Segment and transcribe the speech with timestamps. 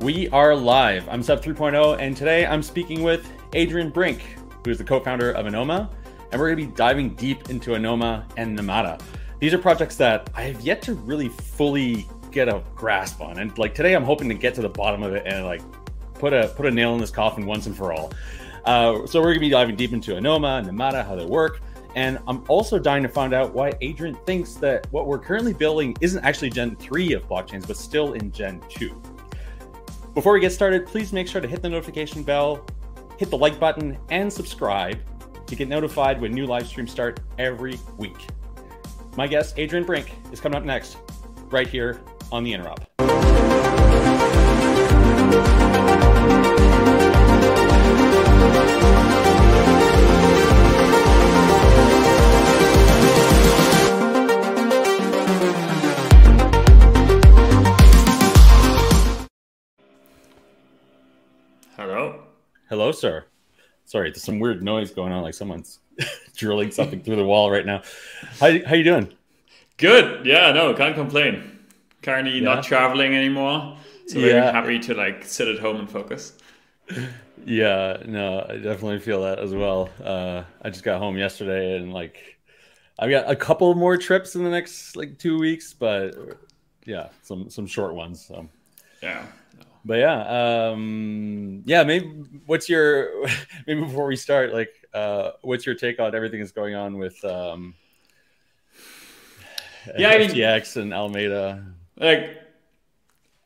[0.00, 1.06] We are live.
[1.10, 4.22] I'm Seb 3.0, and today I'm speaking with Adrian Brink,
[4.64, 5.90] who is the co founder of Anoma,
[6.32, 8.98] and we're going to be diving deep into Anoma and Namada.
[9.40, 13.56] These are projects that I have yet to really fully get a grasp on, and
[13.58, 15.60] like today, I'm hoping to get to the bottom of it and like
[16.14, 18.10] put a put a nail in this coffin once and for all.
[18.64, 21.60] Uh, so we're going to be diving deep into Anoma and Namada, how they work,
[21.94, 25.94] and I'm also dying to find out why Adrian thinks that what we're currently building
[26.00, 29.02] isn't actually Gen 3 of blockchains, but still in Gen 2.
[30.14, 32.66] Before we get started, please make sure to hit the notification bell,
[33.16, 34.98] hit the like button, and subscribe
[35.46, 38.26] to get notified when new live streams start every week.
[39.16, 40.96] My guest, Adrian Brink, is coming up next,
[41.50, 42.00] right here
[42.32, 42.86] on the Interop.
[62.70, 62.92] Hello.
[62.92, 63.24] Sir.
[63.84, 65.80] Sorry, there's some weird noise going on, like someone's
[66.36, 67.82] drilling something through the wall right now.
[68.38, 69.12] How how you doing?
[69.76, 70.24] Good.
[70.24, 71.58] Yeah, no, can't complain.
[72.02, 72.44] Currently Yeah.
[72.54, 73.76] not traveling anymore.
[74.06, 74.52] So very Yeah.
[74.52, 76.38] happy to like sit at home and focus.
[77.46, 79.88] Yeah, no, I definitely feel that as well.
[80.04, 82.36] Uh, I just got home yesterday, and like,
[82.98, 86.14] I've got a couple more trips in the next like two weeks, but
[86.84, 88.22] yeah, some some short ones.
[88.26, 88.46] So.
[89.02, 89.24] Yeah.
[89.84, 91.82] But yeah, um, yeah.
[91.84, 92.06] Maybe
[92.46, 93.26] what's your
[93.66, 97.22] maybe before we start, like, uh, what's your take on everything that's going on with
[97.24, 97.74] um,
[99.98, 101.64] Yeah, I mean- FTX and Alameda?
[101.96, 102.38] Like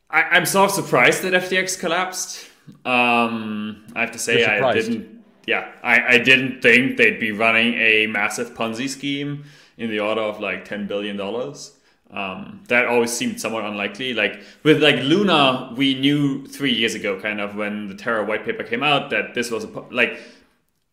[0.09, 2.47] I, I'm sort of surprised that FTX collapsed.
[2.83, 7.75] Um I have to say I didn't yeah, I, I didn't think they'd be running
[7.75, 9.43] a massive Ponzi scheme
[9.77, 11.74] in the order of like ten billion dollars.
[12.11, 14.13] Um, that always seemed somewhat unlikely.
[14.13, 18.45] Like with like Luna, we knew three years ago, kind of when the Terra white
[18.45, 20.19] paper came out, that this was a like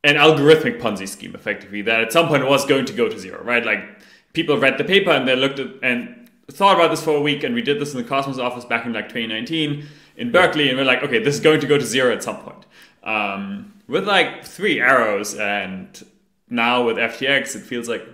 [0.04, 1.82] an algorithmic Ponzi scheme, effectively.
[1.82, 3.64] That at some point was going to go to zero, right?
[3.64, 3.84] Like
[4.32, 7.44] people read the paper and they looked at and thought about this for a week,
[7.44, 9.86] and we did this in the Cosmos office back in like 2019
[10.16, 12.36] in Berkeley, and we're like, okay, this is going to go to zero at some
[12.38, 12.66] point.
[13.02, 16.04] Um, with like three arrows, and
[16.48, 18.06] now with FTX, it feels like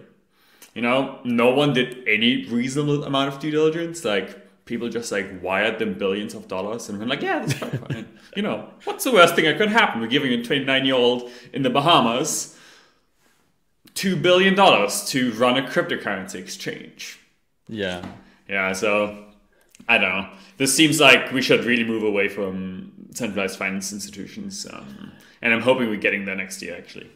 [0.74, 4.04] you know, no one did any reasonable amount of due diligence.
[4.04, 7.70] Like people just like wired them billions of dollars and we're like, yeah, that's fine.
[7.70, 8.08] fine.
[8.36, 10.00] you know, what's the worst thing that could happen?
[10.00, 12.54] We're giving a 29 year old in the Bahamas
[13.98, 17.18] two billion dollars to run a cryptocurrency exchange.
[17.68, 18.06] Yeah,
[18.48, 19.24] Yeah, so
[19.88, 20.30] I don't know.
[20.56, 25.12] This seems like we should really move away from centralized finance institutions, um,
[25.42, 26.76] and I'm hoping we're getting there next year.
[26.76, 27.10] Actually,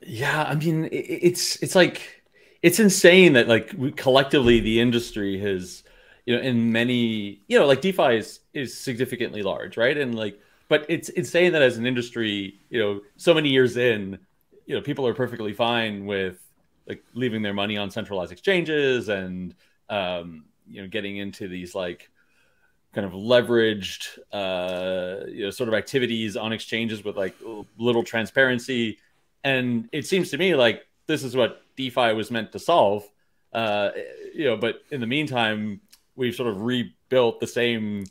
[0.00, 2.23] Yeah, I mean, it's it's like
[2.64, 5.84] it's insane that like we, collectively the industry has,
[6.24, 9.98] you know, in many, you know, like DeFi is is significantly large, right?
[9.98, 14.18] And like, but it's insane that as an industry, you know, so many years in,
[14.64, 16.40] you know, people are perfectly fine with
[16.88, 19.54] like leaving their money on centralized exchanges and
[19.90, 22.08] um, you know, getting into these like
[22.94, 27.34] kind of leveraged uh you know sort of activities on exchanges with like
[27.76, 28.98] little transparency
[29.42, 33.08] and it seems to me like this is what DeFi was meant to solve.
[33.52, 33.90] Uh,
[34.34, 35.80] you know, but in the meantime,
[36.16, 38.04] we've sort of rebuilt the same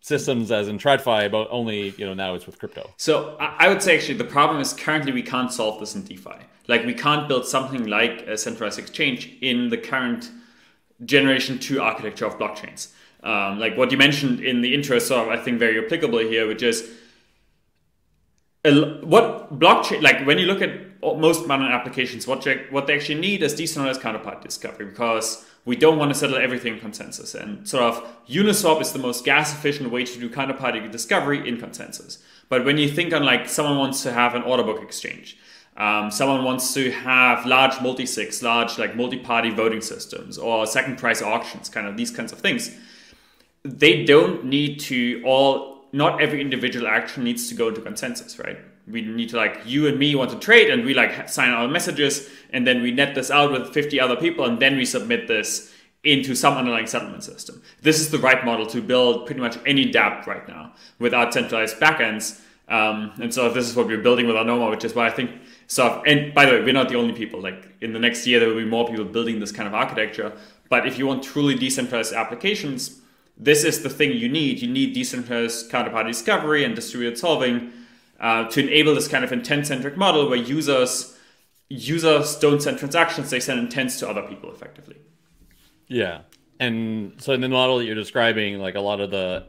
[0.00, 2.90] systems as in TradFi, but only you know now it's with crypto.
[2.96, 6.36] So I would say actually the problem is currently we can't solve this in DeFi.
[6.66, 10.30] Like we can't build something like a centralized exchange in the current
[11.04, 12.88] generation two architecture of blockchains.
[13.22, 16.62] Um, like what you mentioned in the intro, of I think very applicable here, which
[16.62, 16.90] is
[18.62, 23.20] what blockchain like when you look at most modern applications, what they, what they actually
[23.20, 27.34] need is decentralized counterpart discovery because we don't want to settle everything in consensus.
[27.34, 31.58] And sort of Uniswap is the most gas efficient way to do counterparty discovery in
[31.58, 32.18] consensus.
[32.48, 35.38] But when you think on like someone wants to have an order book exchange,
[35.76, 41.20] um, someone wants to have large multi-sigs, large like multi-party voting systems, or second price
[41.20, 42.70] auctions, kind of these kinds of things.
[43.64, 45.74] They don't need to all.
[45.92, 48.58] Not every individual action needs to go into consensus, right?
[48.86, 51.66] We need to like you and me want to trade, and we like sign our
[51.68, 55.26] messages, and then we net this out with 50 other people, and then we submit
[55.26, 55.72] this
[56.04, 57.62] into some underlying settlement system.
[57.80, 61.76] This is the right model to build pretty much any dApp right now without centralized
[61.80, 62.40] backends.
[62.68, 65.30] Um, and so this is what we're building with Anoma, which is why I think
[65.66, 66.02] so.
[66.06, 67.40] And by the way, we're not the only people.
[67.40, 70.32] Like in the next year, there will be more people building this kind of architecture.
[70.68, 73.00] But if you want truly decentralized applications,
[73.36, 74.60] this is the thing you need.
[74.60, 77.72] You need decentralized counterparty discovery and distributed solving
[78.20, 81.16] uh, to enable this kind of intent-centric model where users
[81.68, 84.96] users don't send transactions; they send intents to other people effectively.
[85.88, 86.22] Yeah.
[86.60, 89.46] And so in the model that you're describing, like a lot of the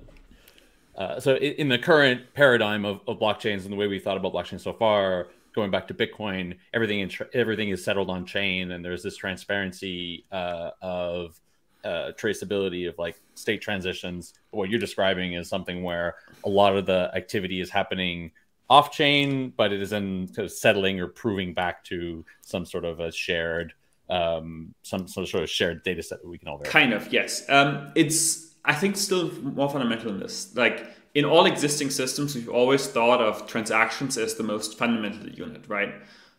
[0.97, 4.33] uh, so in the current paradigm of, of blockchains and the way we thought about
[4.33, 8.71] blockchain so far, going back to Bitcoin, everything in tra- everything is settled on chain,
[8.71, 11.39] and there's this transparency uh, of
[11.83, 14.33] uh, traceability of like state transitions.
[14.51, 18.31] What you're describing is something where a lot of the activity is happening
[18.69, 22.85] off chain, but it is in kind of settling or proving back to some sort
[22.85, 23.73] of a shared,
[24.09, 26.79] um, some, some sort of shared data set that we can all verify.
[26.79, 27.47] Kind of, yes.
[27.49, 30.55] Um, it's I think still more fundamental in this.
[30.55, 35.65] Like in all existing systems, we've always thought of transactions as the most fundamental unit,
[35.67, 35.93] right?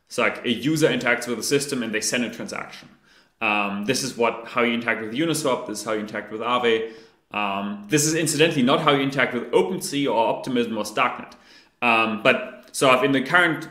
[0.09, 2.89] So like a user interacts with a system and they send a transaction.
[3.41, 5.67] Um, this is what how you interact with Uniswap.
[5.67, 6.93] This is how you interact with Aave.
[7.33, 11.33] Um, this is incidentally not how you interact with OpenSea or Optimism or Starknet.
[11.87, 13.69] Um, but so in the current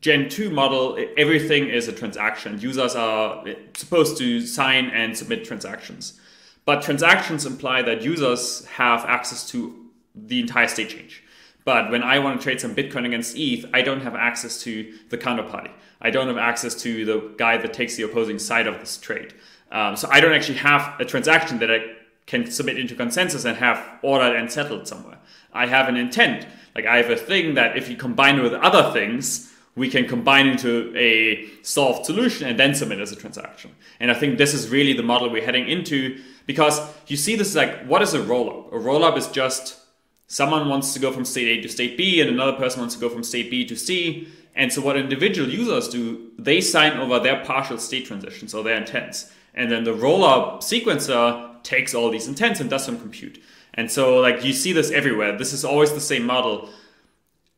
[0.00, 2.60] Gen 2 model, everything is a transaction.
[2.60, 6.20] Users are supposed to sign and submit transactions.
[6.64, 11.24] But transactions imply that users have access to the entire state change.
[11.64, 14.94] But when I want to trade some Bitcoin against ETH, I don't have access to
[15.08, 15.72] the counterparty.
[16.00, 19.34] I don't have access to the guy that takes the opposing side of this trade.
[19.72, 21.80] Um, so I don't actually have a transaction that I
[22.26, 25.18] can submit into consensus and have ordered and settled somewhere.
[25.52, 26.46] I have an intent.
[26.76, 30.06] Like I have a thing that if you combine it with other things, we can
[30.06, 33.70] combine into a solved solution and then submit as a transaction.
[33.98, 37.54] And I think this is really the model we're heading into because you see this
[37.54, 38.68] like what is a rollup?
[38.68, 39.78] A rollup is just
[40.26, 43.00] someone wants to go from state A to state B and another person wants to
[43.00, 47.18] go from state B to C and so what individual users do, they sign over
[47.20, 49.30] their partial state transitions or their intents.
[49.54, 53.38] And then the rollup sequencer takes all these intents and does some compute.
[53.76, 55.36] And so like you see this everywhere.
[55.36, 56.70] This is always the same model.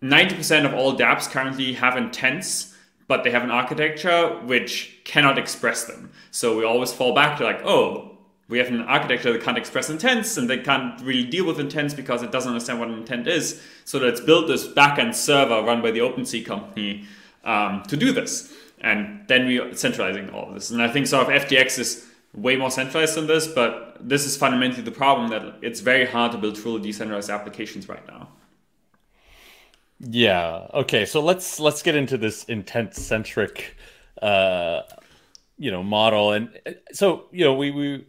[0.02, 2.74] 90% of all dApps currently have intents,
[3.06, 6.10] but they have an architecture which cannot express them.
[6.30, 8.18] So we always fall back to like, oh,
[8.48, 11.94] we have an architecture that can't express intents and they can't really deal with intents
[11.94, 13.62] because it doesn't understand what an intent is.
[13.84, 17.04] So let's build this backend server run by the OpenSea company
[17.44, 18.52] um, to do this.
[18.80, 20.70] And then we are centralizing all of this.
[20.70, 24.36] And I think sort of FTX is way more centralized than this, but this is
[24.36, 28.28] fundamentally the problem that it's very hard to build truly decentralized applications right now.
[30.00, 30.66] Yeah.
[30.75, 31.04] Okay.
[31.04, 33.76] So let's let's get into this intent centric,
[34.22, 34.82] uh,
[35.56, 36.32] you know, model.
[36.32, 38.06] And uh, so you know, we we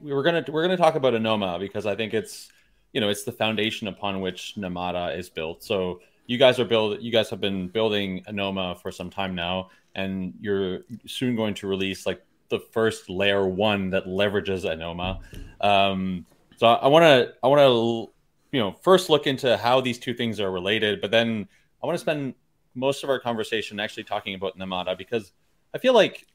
[0.00, 2.50] we're gonna we're gonna talk about Anoma because I think it's
[2.92, 5.62] you know it's the foundation upon which Namada is built.
[5.62, 9.68] So you guys are build you guys have been building Anoma for some time now,
[9.94, 15.18] and you're soon going to release like the first layer one that leverages Anoma.
[15.60, 16.26] Um,
[16.56, 18.12] so I want to I want to
[18.56, 21.48] you know first look into how these two things are related, but then
[21.82, 22.34] I want to spend
[22.74, 25.32] most of our conversation actually talking about Namada because
[25.74, 26.26] I feel like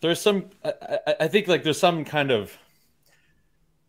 [0.00, 2.56] there's some I, I, think like there's some kind of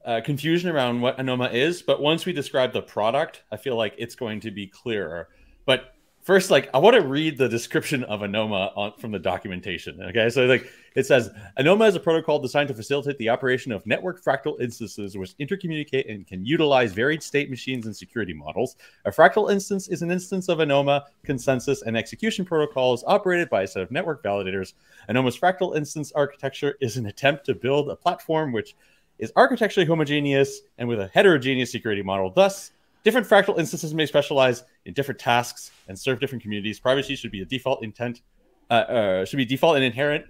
[0.03, 3.93] uh, confusion around what Anoma is, but once we describe the product, I feel like
[3.97, 5.29] it's going to be clearer.
[5.65, 5.93] But
[6.27, 10.01] first, like I want to read the description of Anoma on, from the documentation.
[10.03, 13.85] Okay, so like it says, Anoma is a protocol designed to facilitate the operation of
[13.87, 18.75] network fractal instances which intercommunicate and can utilize varied state machines and security models.
[19.05, 23.67] A fractal instance is an instance of Anoma consensus and execution protocols operated by a
[23.67, 24.73] set of network validators.
[25.09, 28.75] Anoma's fractal instance architecture is an attempt to build a platform which
[29.17, 32.29] is architecturally homogeneous and with a heterogeneous security model.
[32.29, 32.73] Thus,
[33.07, 36.77] different fractal instances may specialize in different tasks and serve different communities.
[36.77, 38.21] Privacy should be a default intent,
[38.69, 40.25] uh, uh, should be default and inherent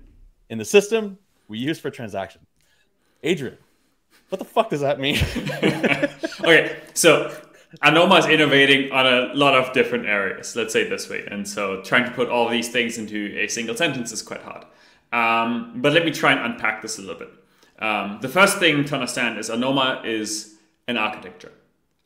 [0.51, 1.17] in the system
[1.47, 2.45] we use for transaction.
[3.23, 3.57] Adrian,
[4.29, 5.15] what the fuck does that mean?
[6.41, 7.35] okay, so
[7.83, 11.27] Anoma is innovating on a lot of different areas, let's say this way.
[11.31, 14.65] And so trying to put all these things into a single sentence is quite hard.
[15.11, 17.29] Um, but let me try and unpack this a little bit.
[17.79, 20.57] Um, the first thing to understand is Anoma is
[20.87, 21.51] an architecture.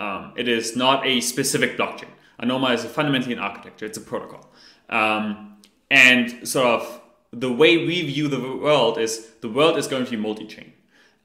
[0.02, 2.12] Um, it is not a specific blockchain.
[2.42, 3.86] Anoma is fundamentally an architecture.
[3.86, 4.50] It's a protocol.
[4.90, 5.58] Um,
[5.92, 10.12] and sort of the way we view the world is the world is going to
[10.12, 10.74] be multi-chain.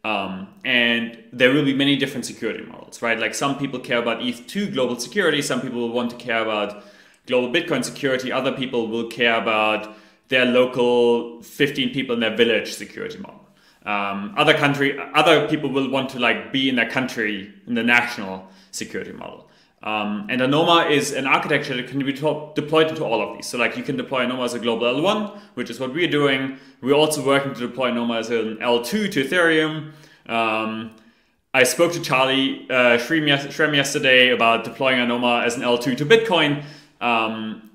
[0.04, 3.18] Um, and there will be many different security models, right?
[3.18, 6.84] Like some people care about ETH2 global security, some people will want to care about
[7.26, 9.96] global Bitcoin security, other people will care about
[10.28, 13.40] their local 15 people in their village security model.
[13.86, 17.82] Um, other country, other people will want to like be in their country in the
[17.84, 19.48] national security model.
[19.82, 23.46] Um, and Anoma is an architecture that can be to- deployed into all of these.
[23.46, 26.58] So like you can deploy Anoma as a global L1, which is what we're doing.
[26.80, 29.92] We're also working to deploy Anoma as an L2 to Ethereum.
[30.28, 30.92] Um,
[31.54, 36.64] I spoke to Charlie uh, Shrem, yesterday about deploying Anoma as an L2 to Bitcoin.
[37.00, 37.65] Um,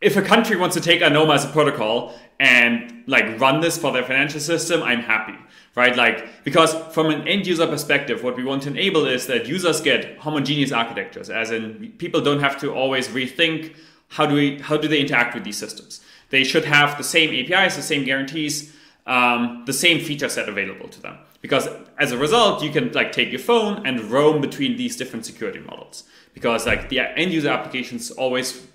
[0.00, 3.92] if a country wants to take Anoma as a protocol and like run this for
[3.92, 5.34] their financial system, I'm happy,
[5.74, 5.96] right?
[5.96, 9.80] Like because from an end user perspective, what we want to enable is that users
[9.80, 13.74] get homogeneous architectures, as in people don't have to always rethink
[14.08, 16.00] how do we how do they interact with these systems.
[16.30, 18.72] They should have the same APIs, the same guarantees,
[19.06, 21.18] um, the same feature set available to them.
[21.40, 25.24] Because as a result, you can like take your phone and roam between these different
[25.24, 26.04] security models.
[26.34, 28.67] Because like the end user applications always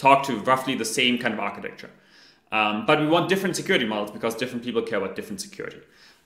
[0.00, 1.90] talk to roughly the same kind of architecture.
[2.52, 5.80] Um, but we want different security models because different people care about different security.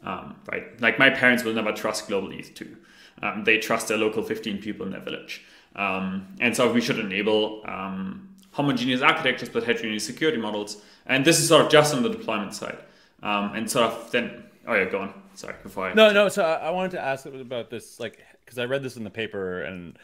[0.04, 0.80] Um, right?
[0.80, 2.76] Like my parents will never trust global ETH2.
[3.22, 5.42] Um, they trust their local 15 people in their village.
[5.76, 10.80] Um, and so we should enable um, homogeneous architectures but heterogeneous security models.
[11.06, 12.78] And this is sort of just on the deployment side.
[13.22, 15.14] Um, and sort of then, oh yeah, go on.
[15.34, 15.94] Sorry, before I.
[15.94, 16.28] No, no.
[16.28, 19.62] So I wanted to ask about this, like, because I read this in the paper
[19.62, 19.98] and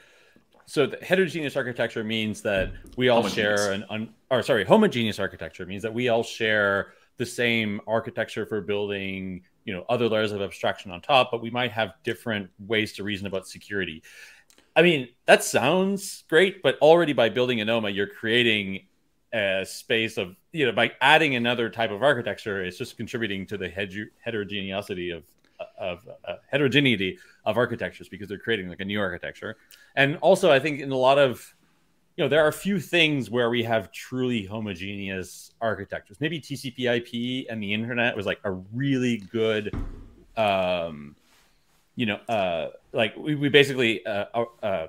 [0.70, 5.66] so the heterogeneous architecture means that we all share an un, or sorry homogeneous architecture
[5.66, 10.40] means that we all share the same architecture for building you know other layers of
[10.40, 14.00] abstraction on top but we might have different ways to reason about security.
[14.76, 18.86] I mean that sounds great but already by building anoma you're creating
[19.34, 23.58] a space of you know by adding another type of architecture it's just contributing to
[23.58, 25.24] the heterogeneity of
[25.78, 29.56] of uh, heterogeneity of architectures because they're creating like a new architecture.
[29.96, 31.54] And also, I think in a lot of
[32.16, 36.18] you know there are a few things where we have truly homogeneous architectures.
[36.20, 39.74] Maybe TCP/IP and the internet was like a really good.
[40.36, 41.16] Um,
[41.96, 44.86] you know, uh, like we, we basically uh, uh, uh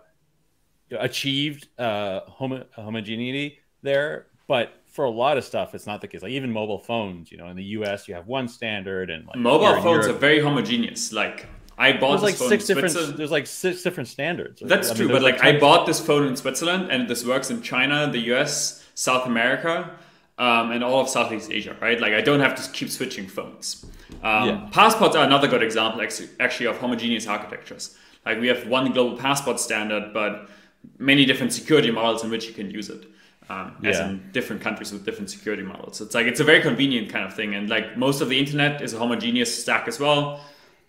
[1.00, 6.22] achieved uh, homo- homogeneity there, but for a lot of stuff, it's not the case.
[6.22, 8.08] Like even mobile phones, you know, in the U.S.
[8.08, 11.14] you have one standard, and like mobile phones Europe, are very homogeneous.
[11.14, 13.18] Like I bought there's like six different.
[13.18, 14.62] There's like six different standards.
[14.64, 17.50] That's I true, but like, like I bought this phone in Switzerland, and this works
[17.50, 19.98] in China, the U.S., South America,
[20.38, 21.76] um, and all of Southeast Asia.
[21.80, 22.00] Right?
[22.00, 23.86] Like I don't have to keep switching phones.
[24.24, 24.68] Um, yeah.
[24.72, 27.98] Passports are another good example, actually, of homogeneous architectures.
[28.26, 30.50] Like we have one global passport standard, but
[30.98, 33.06] many different security models in which you can use it
[33.52, 34.10] um, as yeah.
[34.10, 36.00] in different countries with different security models.
[36.00, 38.82] It's like it's a very convenient kind of thing, and like most of the internet
[38.82, 40.40] is a homogeneous stack as well,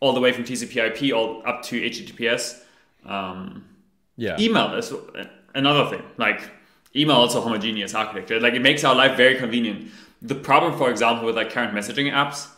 [0.01, 2.63] all the way from TCP/IP all up to HTTPS.
[3.05, 3.65] Um,
[4.17, 4.93] yeah, email is
[5.55, 6.05] another thing.
[6.17, 6.51] Like
[6.95, 8.39] email also homogeneous architecture.
[8.39, 9.91] Like it makes our life very convenient.
[10.21, 12.49] The problem, for example, with like current messaging apps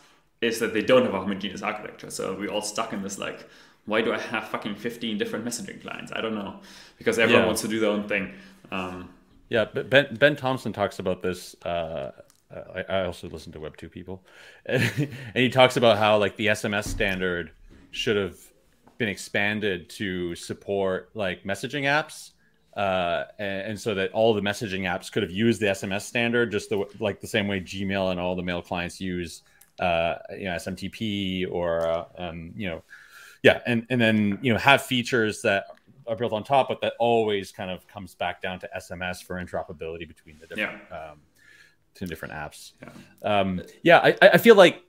[0.42, 2.10] is that they don't have a homogeneous architecture.
[2.10, 3.48] So we're all stuck in this like,
[3.86, 6.12] why do I have fucking 15 different messaging clients?
[6.14, 6.60] I don't know.
[6.98, 7.46] Because everyone yeah.
[7.46, 8.34] wants to do their own thing.
[8.70, 9.08] Um,
[9.48, 11.54] yeah, Ben Ben Thompson talks about this.
[11.62, 12.12] Uh,
[12.74, 14.22] I, I, also listen to Web two people,
[14.66, 17.50] and he talks about how like the SMS standard
[17.90, 18.36] should have
[18.98, 22.30] been expanded to support like messaging apps,
[22.76, 26.50] uh, and, and, so that all the messaging apps could have used the SMS standard,
[26.50, 29.42] just the like the same way Gmail and all the mail clients use,
[29.78, 32.82] uh, you know, SMTP or uh, um, you know,
[33.42, 35.66] yeah, and and then you know have features that
[36.06, 39.36] are built on top, but that always kind of comes back down to SMS for
[39.36, 41.10] interoperability between the different yeah.
[41.10, 41.20] um,
[41.94, 42.72] two different apps.
[42.82, 44.82] Yeah, um, yeah I, I feel like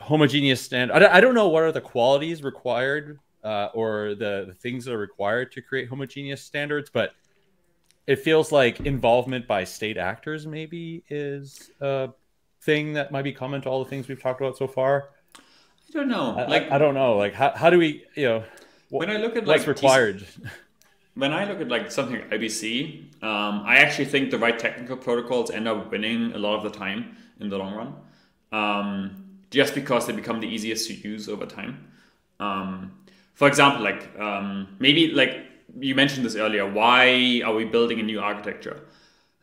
[0.00, 1.02] homogeneous standard.
[1.02, 4.94] I, I don't know what are the qualities required uh, or the, the things that
[4.94, 7.12] are required to create homogeneous standards, but
[8.06, 12.10] it feels like involvement by state actors maybe is a
[12.62, 15.10] thing that might be common to all the things we've talked about so far.
[15.36, 16.34] I don't know.
[16.36, 17.16] I, like I, I don't know.
[17.16, 18.44] Like how, how do we you know
[18.94, 20.24] when I look at what's like required.
[21.14, 24.96] when I look at like something like IBC, um, I actually think the right technical
[24.96, 27.94] protocols end up winning a lot of the time in the long run,
[28.52, 31.88] um, just because they become the easiest to use over time.
[32.38, 32.92] Um,
[33.34, 35.44] for example, like um, maybe like
[35.80, 38.80] you mentioned this earlier, why are we building a new architecture?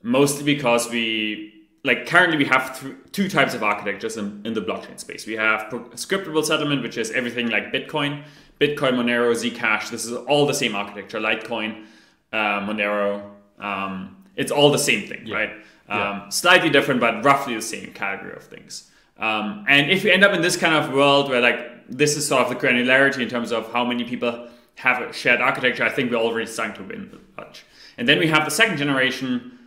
[0.01, 4.61] Mostly because we like currently we have th- two types of architectures in, in the
[4.61, 5.27] blockchain space.
[5.27, 8.23] We have scriptable settlement, which is everything like Bitcoin,
[8.61, 9.89] Bitcoin, Monero, Zcash.
[9.89, 11.19] This is all the same architecture.
[11.19, 11.85] Litecoin,
[12.31, 13.23] uh, Monero.
[13.59, 15.35] Um, it's all the same thing, yeah.
[15.35, 15.49] right?
[15.89, 16.29] Um, yeah.
[16.29, 18.91] Slightly different, but roughly the same category of things.
[19.17, 22.27] Um, and if we end up in this kind of world where like this is
[22.27, 25.89] sort of the granularity in terms of how many people have a shared architecture, I
[25.89, 27.65] think we're already starting to win much.
[27.97, 29.59] And then we have the second generation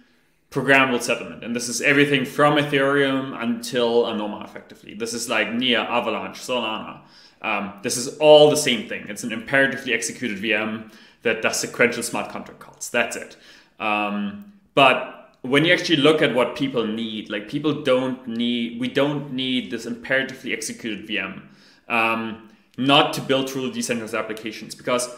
[0.51, 1.43] programmable settlement.
[1.43, 4.95] And this is everything from Ethereum until Anoma, effectively.
[4.95, 7.01] This is like Near, Avalanche, Solana.
[7.45, 9.07] Um, this is all the same thing.
[9.09, 10.91] It's an imperatively executed VM
[11.23, 12.89] that does sequential smart contract calls.
[12.89, 13.37] That's it.
[13.79, 18.89] Um, but when you actually look at what people need, like people don't need, we
[18.89, 21.43] don't need this imperatively executed VM,
[21.87, 22.49] um,
[22.79, 24.75] not to build truly decentralized applications.
[24.75, 25.15] Because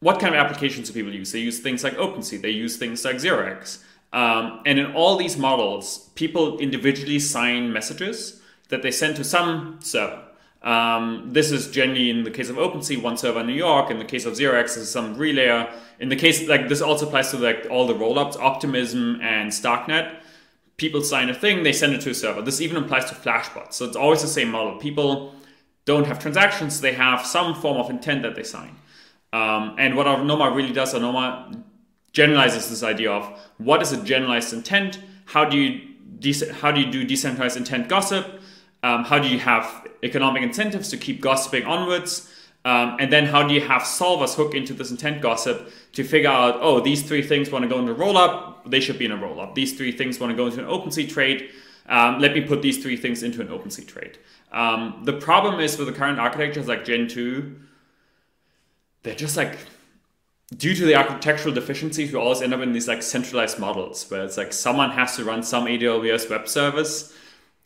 [0.00, 1.32] what kind of applications do people use?
[1.32, 3.82] They use things like OpenSea, they use things like 0x.
[4.12, 9.78] Um, and in all these models, people individually sign messages that they send to some
[9.80, 10.22] server.
[10.62, 13.90] Um, this is generally in the case of OpenSea, one server in New York.
[13.90, 15.72] In the case of ZeroX, is some relayer.
[15.98, 20.16] In the case like this also applies to like all the rollups, Optimism and Starknet.
[20.76, 22.42] People sign a thing, they send it to a server.
[22.42, 23.74] This even applies to Flashbots.
[23.74, 24.78] So it's always the same model.
[24.78, 25.34] People
[25.84, 28.76] don't have transactions; they have some form of intent that they sign.
[29.32, 31.62] Um, and what Anoma really does, Anoma
[32.12, 35.00] generalizes this idea of what is a generalized intent.
[35.24, 35.88] How do you
[36.60, 38.41] how do you do decentralized intent gossip?
[38.82, 42.28] Um, how do you have economic incentives to keep gossiping onwards?
[42.64, 46.30] Um, and then how do you have solvers hook into this intent gossip to figure
[46.30, 49.12] out, oh, these three things want to go into roll up, they should be in
[49.12, 49.54] a roll up.
[49.54, 51.50] These three things want to go into an OpenSea trade,
[51.88, 54.18] um, let me put these three things into an OpenSea trade.
[54.52, 57.56] Um, the problem is with the current architectures like Gen 2,
[59.02, 59.58] they're just like,
[60.56, 64.24] due to the architectural deficiencies, we always end up in these like centralized models where
[64.24, 67.12] it's like someone has to run some AWS web service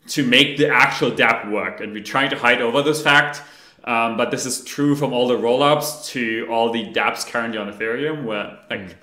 [0.09, 1.81] to make the actual dApp work.
[1.81, 3.43] And we're trying to hide over this fact.
[3.85, 7.73] Um, but this is true from all the rollups to all the dApps currently on
[7.73, 8.95] Ethereum, where like mm.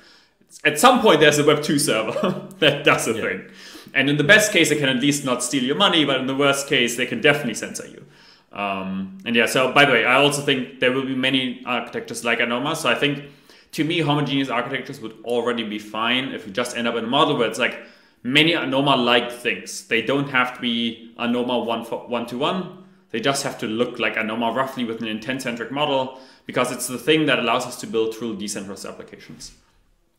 [0.66, 3.22] at some point there's a Web2 server that does a yeah.
[3.22, 3.50] thing.
[3.94, 6.28] And in the best case, they can at least not steal your money, but in
[6.28, 8.06] the worst case, they can definitely censor you.
[8.52, 12.26] Um, and yeah, so by the way, I also think there will be many architectures
[12.26, 12.76] like Anoma.
[12.76, 13.26] So I think
[13.74, 17.08] to me, homogeneous architectures would already be fine if we just end up in a
[17.08, 17.80] model where it's like
[18.24, 19.88] many Anoma-like things.
[19.88, 22.84] They don't have to be Anoma one for, one to one.
[23.12, 26.98] They just have to look like Anoma roughly with an intent-centric model because it's the
[26.98, 29.52] thing that allows us to build truly decentralized applications.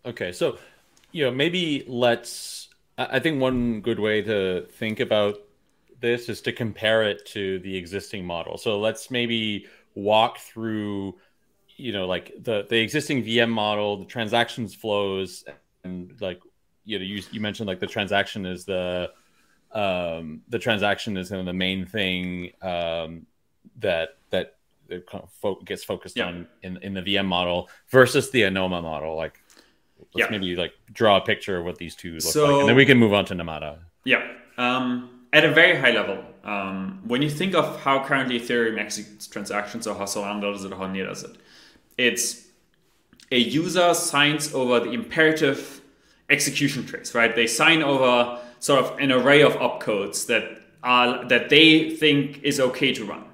[0.06, 0.58] Okay, so
[1.12, 2.68] you know maybe let's.
[2.96, 5.38] I think one good way to think about
[6.00, 8.58] this is to compare it to the existing model.
[8.58, 11.16] So let's maybe walk through,
[11.76, 15.44] you know, like the the existing VM model, the transactions flows,
[15.82, 16.40] and like
[16.84, 19.10] you know you, you mentioned like the transaction is the
[19.72, 23.26] um, the transaction is kind of the main thing um,
[23.80, 24.56] that that
[24.88, 26.26] kind of fo- gets focused yeah.
[26.26, 29.16] on in, in the VM model versus the Anoma model.
[29.16, 29.40] Like,
[30.14, 30.26] let's yeah.
[30.30, 32.86] maybe like draw a picture of what these two look so, like, and then we
[32.86, 33.78] can move on to Namada.
[34.04, 34.22] Yeah.
[34.58, 39.26] Um, at a very high level, um, when you think of how currently Ethereum executes
[39.26, 41.36] transactions or how Solana does it or how Near does it,
[41.98, 42.46] it's
[43.32, 45.73] a user signs over the imperative
[46.30, 47.34] execution trace, right?
[47.34, 52.60] They sign over sort of an array of opcodes that are that they think is
[52.60, 53.24] okay to run.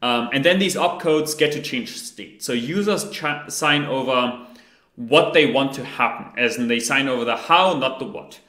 [0.00, 2.42] Um, and then these opcodes get to change state.
[2.42, 4.46] So users ch- sign over
[4.94, 8.40] what they want to happen, as in they sign over the how, not the what.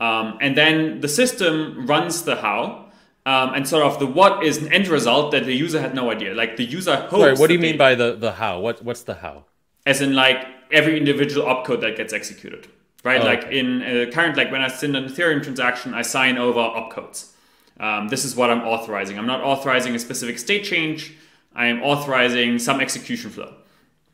[0.00, 2.90] Um, and then the system runs the how,
[3.26, 6.10] um, and sort of the what is an end result that the user had no
[6.10, 6.34] idea.
[6.34, 7.10] Like the user hopes.
[7.10, 8.60] Sorry, what do you mean by the the how?
[8.60, 9.44] What what's the how?
[9.86, 12.68] As in like every individual opcode that gets executed
[13.04, 13.20] right?
[13.20, 13.58] Oh, like okay.
[13.58, 17.30] in uh, current, like when I send an Ethereum transaction, I sign over opcodes.
[17.78, 19.18] Um, this is what I'm authorizing.
[19.18, 21.14] I'm not authorizing a specific state change.
[21.54, 23.54] I am authorizing some execution flow.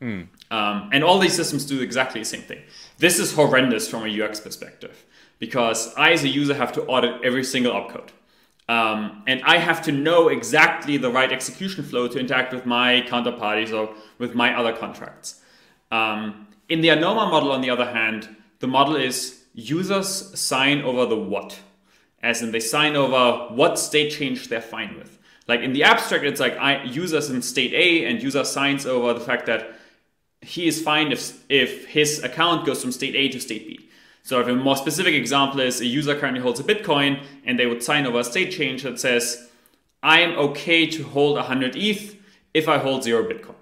[0.01, 0.27] Mm.
[0.49, 2.61] Um, and all these systems do exactly the same thing.
[2.97, 5.05] This is horrendous from a UX perspective
[5.39, 8.09] because I, as a user, have to audit every single opcode.
[8.67, 13.03] Um, and I have to know exactly the right execution flow to interact with my
[13.07, 15.41] counterparties or with my other contracts.
[15.91, 21.05] Um, in the Anoma model, on the other hand, the model is users sign over
[21.05, 21.59] the what,
[22.23, 25.17] as in they sign over what state change they're fine with.
[25.47, 29.13] Like in the abstract, it's like I, users in state A and user signs over
[29.13, 29.73] the fact that
[30.41, 33.89] he is fine if, if his account goes from state A to state B.
[34.23, 37.65] So if a more specific example is a user currently holds a Bitcoin and they
[37.65, 39.49] would sign over a state change that says,
[40.03, 42.15] I'm okay to hold 100 ETH
[42.53, 43.55] if I hold zero Bitcoin.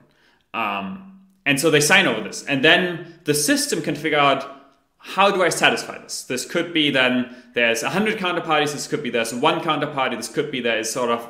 [0.53, 2.43] Um, and so they sign over this.
[2.43, 4.58] And then the system can figure out
[4.99, 6.23] how do I satisfy this?
[6.23, 10.51] This could be then there's 100 counterparties, this could be there's one counterparty, this could
[10.51, 11.27] be there is sort of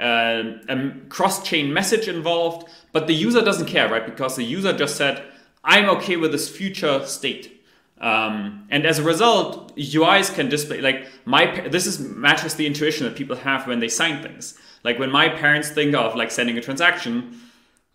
[0.00, 4.06] uh, a cross chain message involved, but the user doesn't care, right?
[4.06, 5.22] Because the user just said,
[5.64, 7.60] I'm okay with this future state.
[8.00, 13.06] Um, and as a result, UIs can display like my this is matches the intuition
[13.06, 14.56] that people have when they sign things.
[14.84, 17.40] Like when my parents think of like sending a transaction,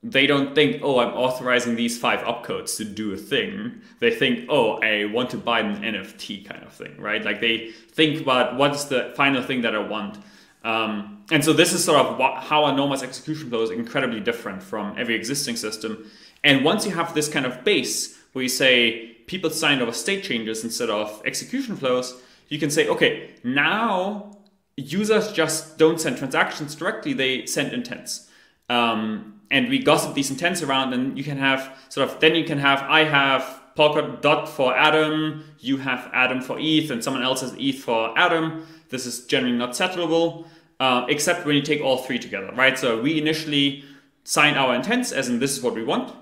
[0.04, 3.82] they don't think, oh, I'm authorizing these five opcodes to do a thing.
[4.00, 7.24] They think, oh, I want to buy an NFT kind of thing, right?
[7.24, 10.18] Like they think about what's the final thing that I want.
[10.66, 14.62] Um, and so this is sort of what, how Anoma's execution flow is incredibly different
[14.62, 16.12] from every existing system.
[16.44, 20.24] And once you have this kind of base where you say people sign over state
[20.24, 24.38] changes instead of execution flows, you can say, okay, now
[24.76, 28.30] users just don't send transactions directly, they send intents.
[28.70, 32.44] Um, and we gossip these intents around and you can have sort of then you
[32.44, 37.24] can have i have Polkadot dot for Atom you have Atom for ETH, and someone
[37.24, 40.46] else has ETH for Atom This is generally not settleable,
[40.80, 42.78] uh, except when you take all three together, right?
[42.78, 43.84] So we initially
[44.24, 46.13] sign our intents, as in this is what we want.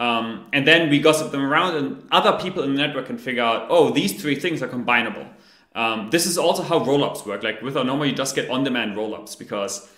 [0.00, 3.42] Um, and then we gossip them around, and other people in the network can figure
[3.42, 5.26] out, oh, these three things are combinable.
[5.74, 7.42] Um, this is also how rollups work.
[7.42, 9.88] Like with Anoma, you just get on demand rollups because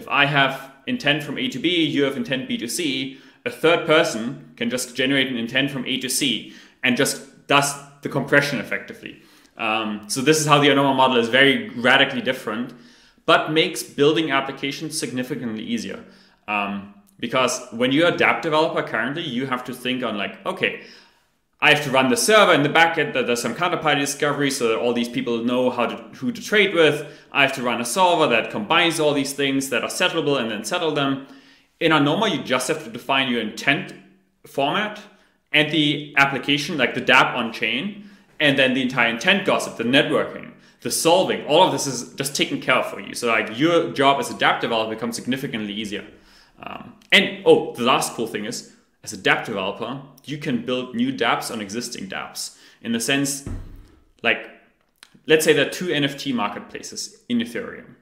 [0.00, 3.50] if I have intent from A to B, you have intent B to C, a
[3.50, 7.68] third person can just generate an intent from A to C and just does
[8.02, 9.22] the compression effectively.
[9.58, 12.72] Um, so this is how the Anoma model is very radically different,
[13.26, 16.02] but makes building applications significantly easier.
[16.48, 20.82] Um, because when you're a dApp developer currently, you have to think on like, okay,
[21.62, 24.68] I have to run the server in the backend that does some counterparty discovery so
[24.68, 27.06] that all these people know how to who to trade with.
[27.32, 30.50] I have to run a solver that combines all these things that are settleable and
[30.50, 31.26] then settle them.
[31.78, 33.92] In Anoma, you just have to define your intent
[34.46, 35.00] format
[35.52, 39.84] and the application, like the dApp on chain, and then the entire intent gossip, the
[39.84, 41.44] networking, the solving.
[41.46, 43.14] All of this is just taken care of for you.
[43.14, 46.06] So like your job as a dApp developer becomes significantly easier.
[46.62, 50.94] Um, and oh, the last cool thing is, as a dApp developer, you can build
[50.94, 52.56] new dApps on existing dApps.
[52.82, 53.48] In the sense,
[54.22, 54.50] like,
[55.26, 57.94] let's say there are two NFT marketplaces in Ethereum.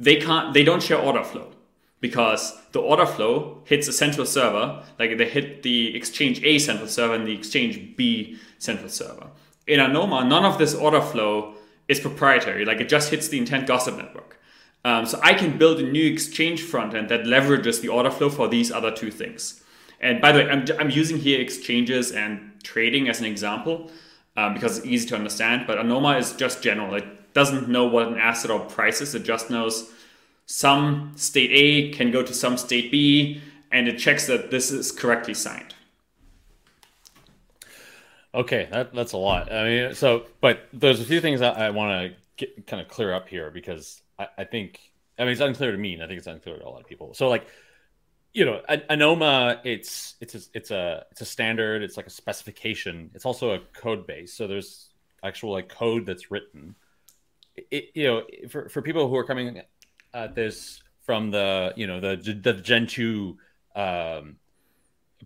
[0.00, 1.52] They can't, they don't share order flow
[2.00, 6.88] because the order flow hits a central server, like they hit the exchange A central
[6.88, 9.28] server and the exchange B central server.
[9.66, 11.54] In Anoma, none of this order flow
[11.88, 14.38] is proprietary, like it just hits the intent gossip network.
[14.84, 18.28] Um, so I can build a new exchange front end that leverages the order flow
[18.28, 19.62] for these other two things.
[20.04, 23.90] And by the way, I'm, I'm using here exchanges and trading as an example
[24.36, 25.66] um, because it's easy to understand.
[25.66, 26.94] But Anoma is just general.
[26.94, 29.14] It doesn't know what an asset or price is.
[29.14, 29.90] It just knows
[30.44, 33.40] some state A can go to some state B,
[33.72, 35.74] and it checks that this is correctly signed.
[38.34, 39.50] Okay, that, that's a lot.
[39.50, 43.14] I mean, so, but there's a few things I, I want to kind of clear
[43.14, 44.80] up here because I, I think,
[45.18, 46.86] I mean, it's unclear to me, and I think it's unclear to a lot of
[46.86, 47.14] people.
[47.14, 47.46] So, like,
[48.34, 51.82] you know, Anoma, it's it's a, it's a it's a standard.
[51.82, 53.10] It's like a specification.
[53.14, 54.34] It's also a code base.
[54.34, 54.90] So there's
[55.22, 56.74] actual like code that's written.
[57.70, 59.62] It, you know, for, for people who are coming
[60.12, 63.38] at this from the you know the the Gen two
[63.76, 64.36] um,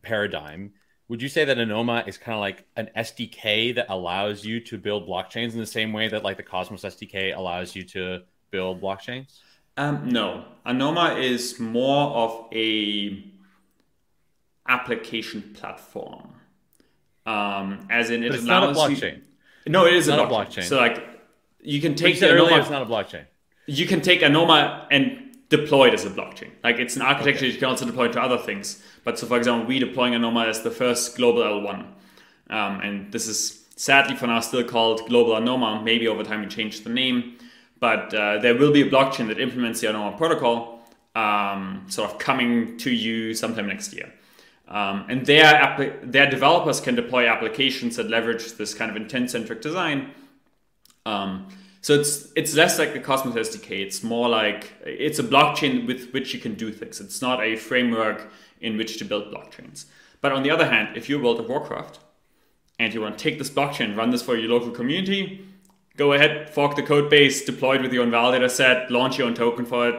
[0.03, 0.75] paradigm,
[1.09, 4.77] would you say that Anoma is kind of like an SDK that allows you to
[4.77, 8.83] build blockchains in the same way that like the Cosmos SDK allows you to build
[8.83, 9.40] blockchains?
[9.79, 13.25] Um, no, Anoma is more of a
[14.69, 16.35] application platform.
[17.27, 19.21] Um, as in, it it's not a blockchain.
[19.64, 20.59] You, no, it is it's a not blockchain.
[20.59, 20.64] a blockchain.
[20.64, 21.03] So like,
[21.62, 22.61] you can take the earlier Anoma.
[22.61, 23.25] it's not a blockchain.
[23.67, 26.51] you can take Anoma and deploy it as a blockchain.
[26.64, 27.53] Like it's an architecture Okay.
[27.53, 28.83] you can also deploy to other things.
[29.05, 31.87] But so, for example, we deploying Anoma as the first global L1,
[32.51, 35.83] um, and this is sadly for now still called Global Anoma.
[35.85, 37.38] Maybe over time we change the name,
[37.81, 40.81] but uh, there will be a blockchain that implements the Anoma protocol,
[41.14, 44.12] um, sort of coming to you sometime next year.
[44.69, 50.11] Um, and their their developers can deploy applications that leverage this kind of intent-centric design.
[51.07, 51.49] Um,
[51.81, 53.81] so it's it's less like the Cosmos SDK.
[53.81, 57.01] It's more like it's a blockchain with which you can do things.
[57.01, 59.87] It's not a framework in which to build blockchains.
[60.21, 62.01] But on the other hand, if you build a Warcraft
[62.79, 65.47] and you want to take this blockchain, run this for your local community,
[65.98, 69.26] go ahead, fork the code base, deploy it with your own validator set, launch your
[69.26, 69.96] own token for it.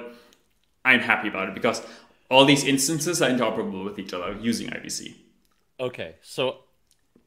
[0.84, 1.86] I'm happy about it because
[2.32, 5.14] all these instances are interoperable with each other using IBC.
[5.80, 6.62] Okay, so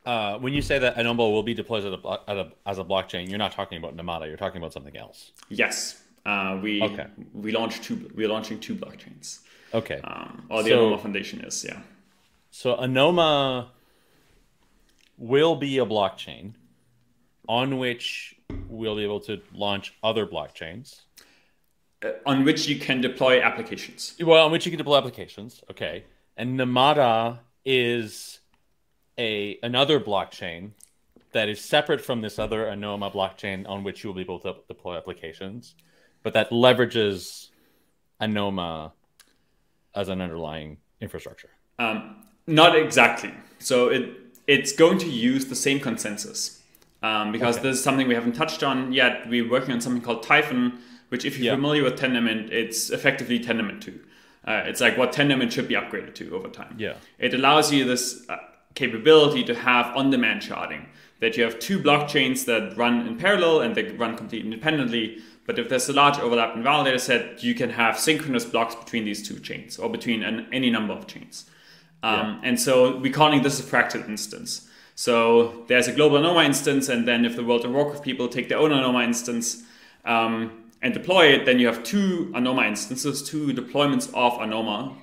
[0.06, 2.84] uh, when you say that Anoma will be deployed as a, as a, as a
[2.84, 4.26] blockchain, you're not talking about Namada.
[4.26, 5.32] You're talking about something else.
[5.48, 7.06] Yes, uh, we Okay.
[7.34, 8.10] we launched two.
[8.14, 9.40] We're launching two blockchains.
[9.74, 11.80] Okay, Um, or the So- Anoma Foundation is yeah.
[12.50, 13.68] so Anoma
[15.18, 16.54] will be a blockchain
[17.48, 18.34] on which
[18.68, 21.02] we'll be able to launch other blockchains.
[22.02, 24.14] Uh, on which you can deploy applications.
[24.20, 25.62] Well, on which you can deploy applications.
[25.70, 26.04] Okay,
[26.36, 28.40] and Namada is
[29.18, 30.72] a another blockchain
[31.32, 34.56] that is separate from this other Anoma blockchain on which you will be able to
[34.68, 35.74] deploy applications,
[36.22, 37.48] but that leverages
[38.20, 38.92] Anoma
[39.94, 41.50] as an underlying infrastructure.
[41.78, 43.32] Um, not exactly.
[43.58, 46.61] So it it's going to use the same consensus
[47.02, 47.68] um, because Okay.
[47.68, 49.28] this is something we haven't touched on yet.
[49.28, 51.54] We're working on something called Typhon, which, if you're Yeah.
[51.56, 54.00] familiar with Tendermint, it's effectively Tendermint two.
[54.46, 56.74] Uh, it's like what Tendermint should be upgraded to over time.
[56.78, 56.94] Yeah.
[57.18, 58.36] It allows you this uh,
[58.74, 60.86] capability to have on-demand sharding.
[61.20, 65.18] That you have two blockchains that run in parallel and they run completely independently.
[65.46, 69.04] But if there's a large overlap in validator set, you can have synchronous blocks between
[69.04, 71.48] these two chains or between an, any number of chains.
[72.02, 74.68] Um, And so we're calling this a fractal instance.
[74.94, 78.48] So there's a global Anoma instance, and then if the World of Warcraft people take
[78.48, 79.62] their own Anoma instance
[80.04, 84.96] um, and deploy it, then you have two Anoma instances, two deployments of Anoma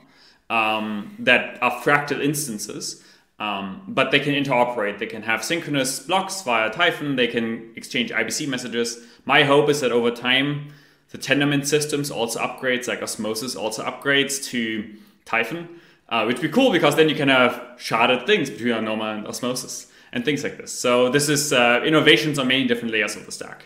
[0.50, 3.04] um, that are fractal instances.
[3.40, 5.00] Um, but they can interoperate.
[5.00, 7.16] They can have synchronous blocks via Typhon.
[7.16, 9.00] They can exchange IBC messages.
[9.24, 10.74] My hope is that over time,
[11.12, 14.94] the Tendermint systems also upgrades, like Osmosis also upgrades to
[15.26, 15.70] Typhon,
[16.10, 19.28] uh, which would be cool because then you can have sharded things between Anoma and
[19.28, 20.72] Osmosis and things like this.
[20.72, 23.66] So this is uh, innovations on many different layers of the stack.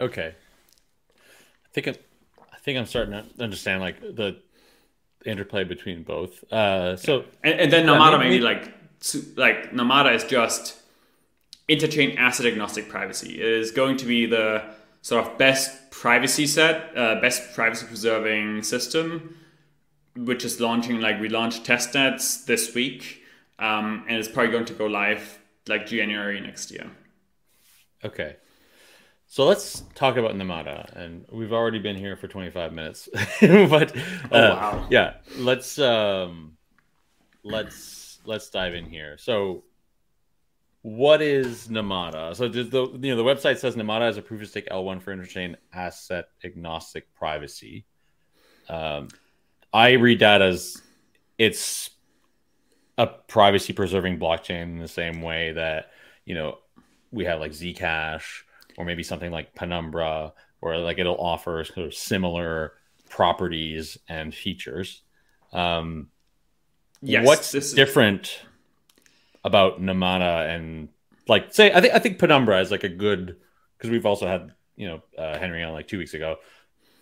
[0.00, 1.94] Okay, I think I'm,
[2.52, 4.36] I think I'm starting to understand like the
[5.24, 6.44] interplay between both.
[6.52, 8.74] Uh, so and, and then Namada maybe, maybe like
[9.36, 10.80] like Namada is just
[11.68, 13.40] interchain asset agnostic privacy.
[13.40, 14.64] It is going to be the
[15.02, 19.36] sort of best privacy set, uh, best privacy preserving system,
[20.16, 23.22] which is launching like we launched testnets this week,
[23.58, 26.90] um, and it's probably going to go live like January next year.
[28.04, 28.36] Okay.
[29.26, 33.08] So let's talk about Namada, and we've already been here for 25 minutes,
[33.40, 34.86] but uh, oh, wow.
[34.90, 36.58] yeah, let's um,
[37.42, 39.16] let's let's dive in here.
[39.16, 39.64] So,
[40.82, 42.36] what is Namada?
[42.36, 45.16] So, the you know the website says Namada is a proof of stake L1 for
[45.16, 47.86] interchain asset agnostic privacy.
[48.68, 49.08] Um,
[49.72, 50.80] I read that as
[51.38, 51.90] it's
[52.98, 55.90] a privacy preserving blockchain in the same way that
[56.24, 56.58] you know
[57.10, 58.42] we have like Zcash
[58.76, 62.72] or maybe something like Penumbra, where like it'll offer sort of similar
[63.08, 65.02] properties and features.
[65.52, 66.08] Um,
[67.02, 67.74] yes, what's is...
[67.74, 68.40] different
[69.44, 70.88] about Namada and
[71.28, 73.36] like say I think I think Penumbra is like a good
[73.76, 76.36] because we've also had you know uh, Henry on like two weeks ago,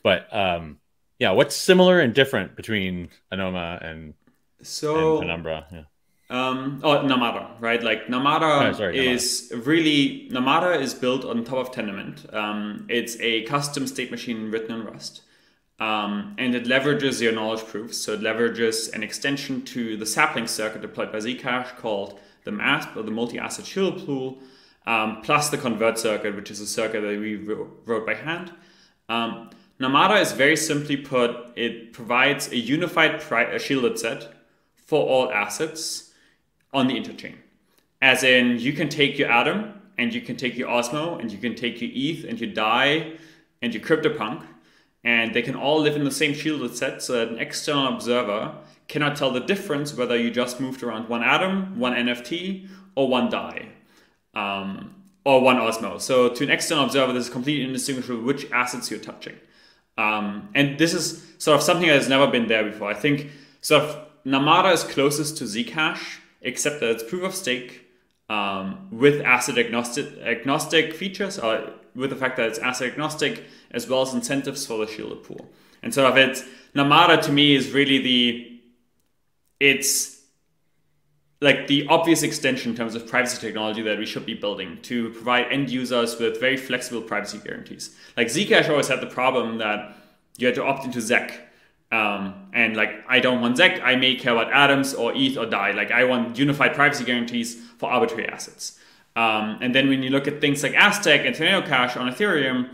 [0.02, 0.79] but um,
[1.20, 4.14] yeah, what's similar and different between Anoma and
[4.62, 5.66] so and Penumbra?
[5.70, 5.82] Yeah.
[6.30, 7.82] Um, oh, Namada, right?
[7.82, 12.32] Like Namada oh, sorry, is really Namada is built on top of Tendermint.
[12.32, 15.22] Um, it's a custom state machine written in Rust,
[15.78, 17.98] um, and it leverages zero knowledge proofs.
[17.98, 22.96] So it leverages an extension to the sapling circuit deployed by Zcash called the MASP
[22.96, 24.38] or the multi-asset shield pool,
[24.86, 28.52] um, plus the convert circuit, which is a circuit that we wrote by hand.
[29.80, 34.30] Namada is very simply put, it provides a unified pri- a shielded set
[34.74, 36.12] for all assets
[36.74, 37.36] on the interchain.
[38.02, 41.38] As in, you can take your Atom and you can take your Osmo and you
[41.38, 43.16] can take your ETH and your DAI
[43.62, 44.44] and your CryptoPunk,
[45.02, 48.54] and they can all live in the same shielded set so that an external observer
[48.88, 53.30] cannot tell the difference whether you just moved around one Atom, one NFT, or one
[53.30, 53.68] DAI.
[54.34, 56.00] Um, or one Osmo.
[56.00, 59.36] So to an external observer, this is completely indistinguishable which assets you're touching.
[60.00, 62.90] Um, and this is sort of something that has never been there before.
[62.90, 67.86] I think sort of Namada is closest to Zcash except that it's proof of stake
[68.30, 73.88] um, with asset agnostic, agnostic features, uh, with the fact that it's asset agnostic, as
[73.88, 75.50] well as incentives for the shielded pool.
[75.82, 78.60] And so, if it's Namada to me is really the
[79.58, 80.19] it's
[81.40, 85.10] like the obvious extension in terms of privacy technology that we should be building to
[85.10, 87.96] provide end users with very flexible privacy guarantees.
[88.16, 89.96] Like Zcash always had the problem that
[90.36, 91.40] you had to opt into ZEC
[91.92, 95.46] um, and like I don't want ZEC, I may care about atoms or ETH or
[95.46, 95.72] DAI.
[95.72, 98.78] Like I want unified privacy guarantees for arbitrary assets.
[99.16, 102.72] Um, and then when you look at things like Aztec and Tornado Cash on Ethereum,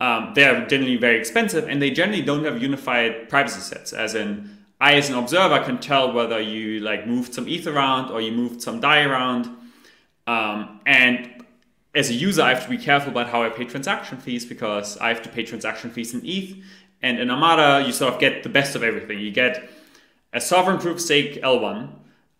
[0.00, 3.92] um, they are generally very expensive and they generally don't have unified privacy sets.
[3.92, 8.10] As in, I as an observer can tell whether you like moved some ETH around
[8.10, 9.46] or you moved some DAI around.
[10.26, 11.44] Um, and
[11.94, 14.96] as a user, I have to be careful about how I pay transaction fees because
[14.98, 16.62] I have to pay transaction fees in ETH
[17.02, 19.18] and in Namada, you sort of get the best of everything.
[19.20, 19.70] You get
[20.32, 21.90] a sovereign proof stake L1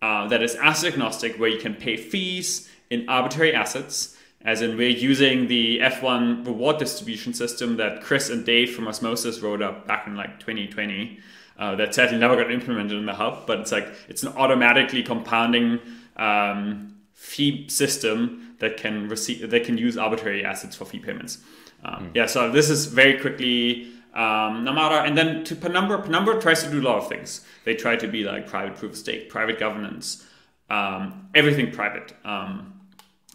[0.01, 4.77] uh, that is asset agnostic, where you can pay fees in arbitrary assets, as in
[4.77, 9.87] we're using the F1 reward distribution system that Chris and Dev from Osmosis wrote up
[9.87, 11.19] back in like 2020.
[11.59, 15.03] Uh, that sadly never got implemented in the hub, but it's like it's an automatically
[15.03, 15.77] compounding
[16.15, 21.39] um, fee system that can receive that can use arbitrary assets for fee payments.
[21.83, 22.11] Um, mm.
[22.15, 26.71] Yeah, so this is very quickly um, Namada, and then to Penumbra, Penumbra tries to
[26.71, 27.45] do a lot of things.
[27.65, 30.25] They try to be like private proof of stake, private governance,
[30.69, 32.13] um, everything private.
[32.23, 32.79] Um,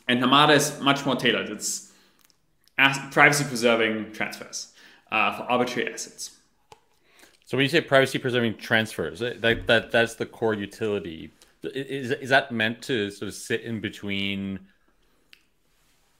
[0.09, 1.51] and Namada is much more tailored.
[1.51, 1.93] It's
[3.13, 4.73] privacy preserving transfers
[5.13, 6.31] uh, for arbitrary assets.
[7.55, 11.31] So when you say privacy preserving transfers, eh, that, that that's the core utility.
[11.63, 14.59] Is, is that meant to sort of sit in between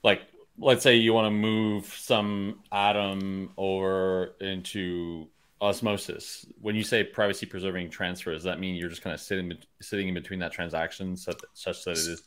[0.01, 0.21] like
[0.57, 5.27] let's say you want to move some atom over into
[5.59, 9.53] osmosis when you say privacy preserving transfer does that mean you're just kind of sitting
[9.81, 12.23] sitting in between that transaction such, such that it is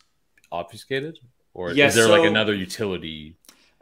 [0.53, 1.19] obfuscated,
[1.55, 3.37] or Yes, is there like another utility?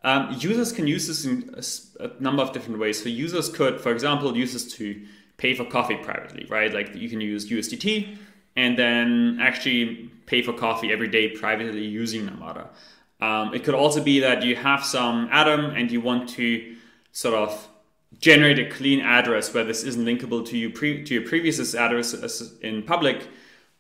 [0.06, 1.52] Um, users can use this in
[1.98, 3.02] a number of different ways.
[3.02, 5.04] So users could, for example, use this to
[5.36, 6.72] pay for coffee privately, right?
[6.72, 8.16] Like you can use USDT
[8.54, 12.68] and then actually pay for coffee every day privately using Namada.
[13.20, 16.76] Um, it could also be that you have some Atom and you want to
[17.10, 17.68] sort of
[18.20, 22.14] generate a clean address where this isn't linkable to you pre- to your previous address
[22.62, 23.26] in public.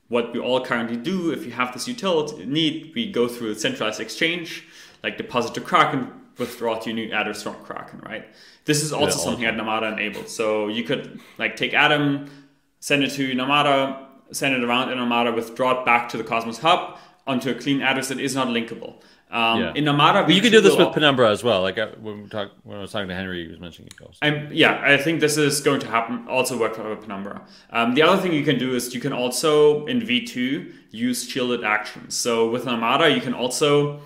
[0.08, 3.54] What we all currently do, if you have this utility need, we go through a
[3.54, 4.64] centralized exchange,
[5.02, 8.26] like deposit to Kraken, withdraw to your new address from Kraken, right?
[8.64, 10.34] This is also all something that Namada enables.
[10.34, 12.28] So you could like take Atom,
[12.80, 16.58] send it to Namada, send it around in Namada, withdraw it back to the Cosmos
[16.58, 18.94] hub onto a clean address that is not linkable.
[19.30, 19.72] Um, Yeah.
[19.74, 21.62] In Namada, But you can do this with Penumbra as well.
[21.62, 24.16] Like when we talk, when I was talking to Henry, he was mentioning it goes.
[24.22, 26.26] I'm, yeah, I think this is going to happen.
[26.28, 27.42] Also work for Penumbra.
[27.70, 31.64] Um, the other thing you can do is you can also in V2 use shielded
[31.64, 32.14] actions.
[32.16, 34.00] So with Namada, you can also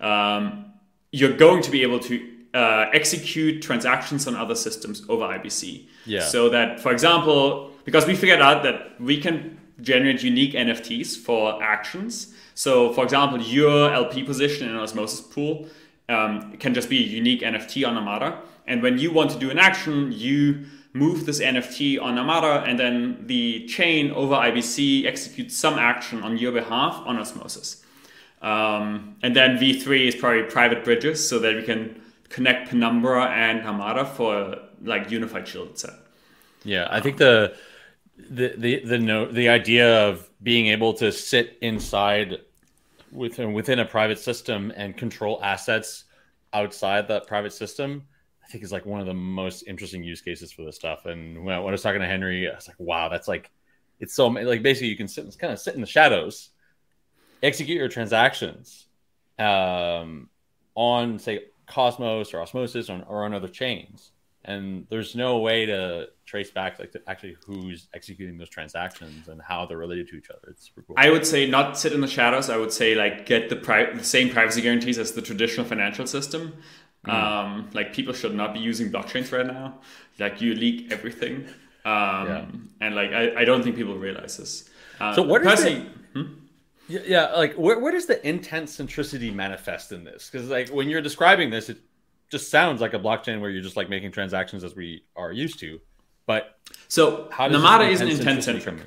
[0.00, 0.72] um,
[1.12, 5.86] you're going to be able to uh, execute transactions on other systems over IBC.
[6.06, 6.20] Yeah.
[6.20, 11.62] So that, for example, because we figured out that we can generate unique NFTs for
[11.62, 12.34] actions.
[12.54, 15.68] So, for example, your LP position in an osmosis pool
[16.08, 18.38] um, can just be a unique NFT on Namada.
[18.66, 22.78] And when you want to do an action, you move this NFT on Namada, and
[22.78, 27.84] then the chain over IBC executes some action on your behalf on osmosis.
[28.40, 33.60] Um, and then V3 is probably private bridges so that we can connect Penumbra and
[33.62, 35.94] Namada for like unified shielded set.
[36.64, 37.54] Yeah, I think the
[38.30, 42.38] the the the no, the idea of being able to sit inside
[43.12, 46.04] within within a private system and control assets
[46.52, 48.06] outside that private system,
[48.44, 51.06] I think is like one of the most interesting use cases for this stuff.
[51.06, 53.50] And when I, when I was talking to Henry, I was like, wow, that's like
[53.98, 56.50] it's so like basically you can sit kind of sit in the shadows,
[57.42, 58.86] execute your transactions
[59.38, 60.28] um,
[60.74, 64.12] on say Cosmos or Osmosis or, or on other chains
[64.44, 69.40] and there's no way to trace back like to actually who's executing those transactions and
[69.42, 70.48] how they're related to each other.
[70.48, 70.96] It's super cool.
[70.98, 72.48] I would say not sit in the shadows.
[72.48, 76.06] I would say like get the, pri- the same privacy guarantees as the traditional financial
[76.06, 76.54] system.
[77.04, 79.80] Um, like people should not be using blockchains right now.
[80.18, 81.46] Like you leak everything.
[81.84, 84.68] Um, And like I, I don't think people realize this.
[85.00, 85.90] Uh, So what is personally-
[86.90, 90.28] yeah, yeah, like where, where does the intent centricity manifest in this?
[90.30, 91.78] Because like when you're describing this, it
[92.30, 95.58] just sounds like a blockchain where you're just like making transactions as we are used
[95.60, 95.80] to.
[96.26, 98.80] But So how does Namada isn't intent centric.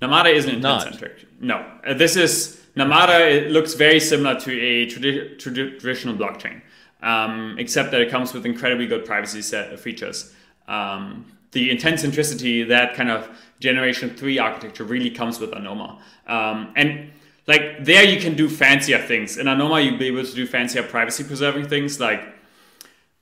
[0.00, 1.26] Namada isn't intent centric.
[1.40, 3.20] No, Uh, this is Namada.
[3.20, 6.60] It looks very similar to a tradi- tradi- traditional blockchain,
[7.02, 10.34] um, except that it comes with incredibly good privacy set features.
[10.66, 13.28] Um, the intent centricity, that kind of
[13.60, 17.12] generation three architecture, really comes with Anoma, um, and
[17.46, 19.36] like there you can do fancier things.
[19.36, 22.22] In Anoma, you'll be able to do fancier privacy preserving things like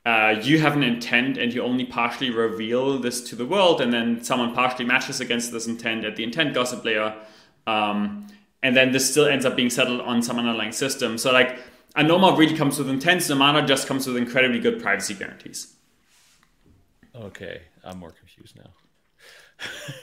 [0.05, 3.93] uh, you have an intent and you only partially reveal this to the world, and
[3.93, 7.15] then someone partially matches against this intent at the intent gossip layer,
[7.67, 8.27] um,
[8.63, 11.17] and then this still ends up being settled on some underlying system.
[11.17, 11.59] So like
[11.95, 15.75] Anoma really comes with intents, Namada just comes with incredibly good privacy guarantees.
[17.15, 18.69] Okay, I'm more confused now.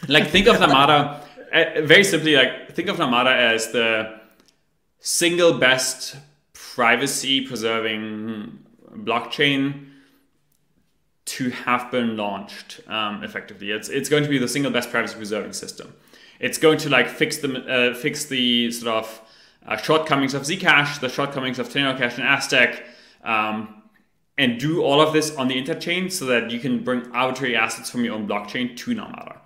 [0.06, 2.36] Like think of Namada very simply.
[2.36, 4.20] Like think of Namada as the
[5.00, 6.16] single best
[6.52, 8.58] privacy preserving
[8.92, 9.88] blockchain
[11.24, 13.70] to have been launched um, effectively.
[13.70, 15.94] It's it's going to be the single best privacy preserving system.
[16.40, 19.20] It's going to like fix the uh, fix the sort of
[19.66, 22.84] uh, shortcomings of Zcash, the shortcomings of Tornado Cash and Aztec,
[23.24, 23.82] um,
[24.38, 27.90] and do all of this on the interchain so that you can bring arbitrary assets
[27.90, 29.38] from your own blockchain to Namada.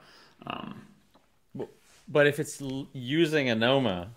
[0.46, 0.81] Um,
[2.12, 4.08] But if it's l- using Anoma,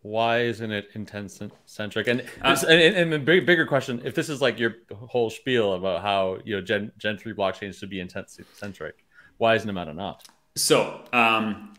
[0.00, 2.08] why isn't it intent centric?
[2.08, 5.74] And, this, and and the big, bigger question: if this is like your whole spiel
[5.74, 9.04] about how you know Gen Gen three blockchains should be intent centric,
[9.36, 10.26] why is Namada not?
[10.56, 11.74] So, um,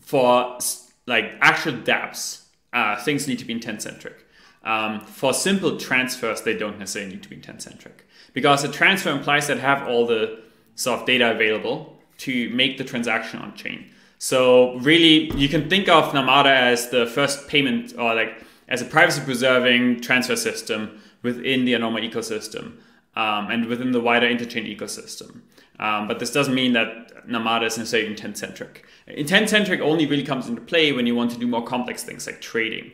[0.00, 0.58] for
[1.06, 4.26] like actual dApps, uh, things need to be intent centric.
[4.62, 9.10] Um, for simple transfers, they don't necessarily need to be intent centric because a transfer
[9.10, 10.42] implies that have all the
[10.74, 13.90] sort of data available to make the transaction on chain.
[14.24, 18.86] So really, you can think of Namada as the first payment or like as a
[18.86, 22.78] privacy preserving transfer system within the Anoma ecosystem
[23.16, 25.42] um, and within the wider interchain ecosystem.
[25.78, 28.86] Um, but this doesn't mean that Namada is necessarily intent centric.
[29.08, 32.26] Intent centric only really comes into play when you want to do more complex things
[32.26, 32.92] like trading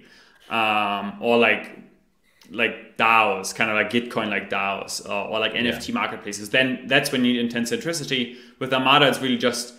[0.49, 1.79] um, or like
[2.51, 6.51] like DAOs, kind of like Gitcoin like DAOs or, or like NFT marketplaces.
[6.51, 8.37] Then that's when you need intent centricity.
[8.59, 9.75] With Namada, it's really just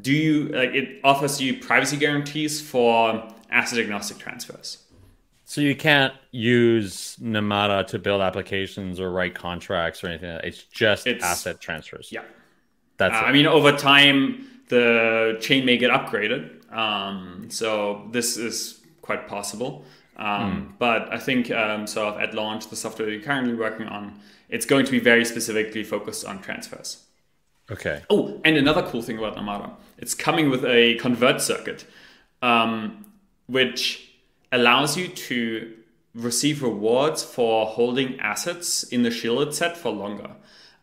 [0.00, 4.78] do you like it offers you privacy guarantees for asset agnostic transfers.
[5.46, 10.40] So you can't use Namada to build applications or write contracts or anything.
[10.42, 12.10] It's just it's, asset transfers.
[12.10, 12.22] Yeah,
[12.96, 13.14] that's.
[13.14, 16.70] Uh, I mean, over time, the chain may get upgraded.
[16.72, 19.84] Um, so this is quite possible.
[20.16, 20.78] Um, mm.
[20.78, 24.18] But I think um, sort of at launch, the software that you're currently working on,
[24.48, 27.04] it's going to be very specifically focused on transfers.
[27.70, 28.02] Okay.
[28.10, 31.86] Oh, and another cool thing about Namada, it's coming with a convert circuit,
[32.42, 33.06] um,
[33.46, 34.12] which
[34.52, 35.74] allows you to
[36.14, 40.30] receive rewards for holding assets in the shielded set for longer.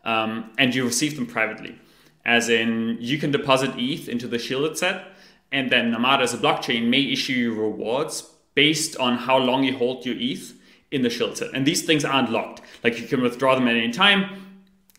[0.04, 1.78] Um, and you receive them privately.
[2.24, 5.06] As in, you can deposit ETH into the shielded set,
[5.52, 8.22] and then Namada as a blockchain may issue you rewards
[8.54, 10.54] based on how long you hold your ETH
[10.90, 11.54] in the shielded set.
[11.54, 12.60] And these things aren't locked.
[12.82, 14.51] Like you can withdraw them at any time,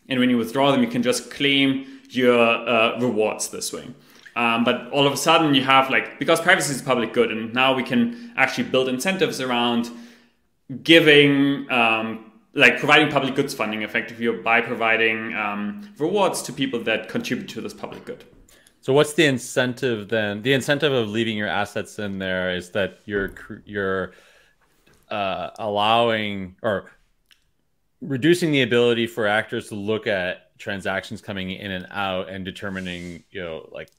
[0.08, 3.88] and when you withdraw them, you can just claim your uh, rewards this way.
[4.36, 7.54] Um, but all of a sudden, you have like because privacy is public good, and
[7.54, 9.90] now we can actually build incentives around
[10.82, 17.08] giving, um, like providing public goods funding effectively by providing um, rewards to people that
[17.08, 18.24] contribute to this public good.
[18.80, 20.42] So what's the incentive then?
[20.42, 23.34] The incentive of leaving your assets in there is that you're
[23.64, 24.12] you're
[25.10, 26.90] uh, allowing or
[28.00, 33.24] reducing the ability for actors to look at transactions coming in and out and determining,
[33.30, 33.90] you know, like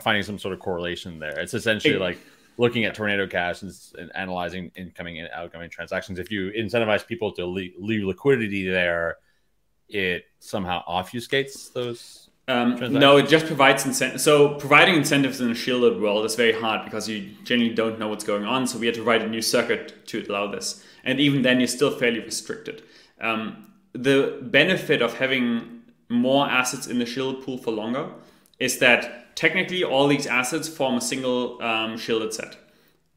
[0.00, 1.38] finding some sort of correlation there.
[1.38, 2.18] It's essentially like
[2.58, 6.18] looking at tornado cash and, and, analyzing incoming and outgoing transactions.
[6.18, 9.16] If you incentivize people to leave, leave liquidity there,
[9.88, 12.28] it somehow obfuscates those.
[12.48, 14.22] Um, no, it just provides incentives.
[14.22, 18.08] So providing incentives in a shielded world is very hard because you generally don't know
[18.08, 18.66] what's going on.
[18.66, 21.68] So we had to write a new circuit to allow this, and even then, you're
[21.68, 22.82] still fairly restricted.
[23.20, 28.10] Um, the benefit of having more assets in the shielded pool for longer
[28.58, 32.56] is that technically all these assets form a single um, shielded set.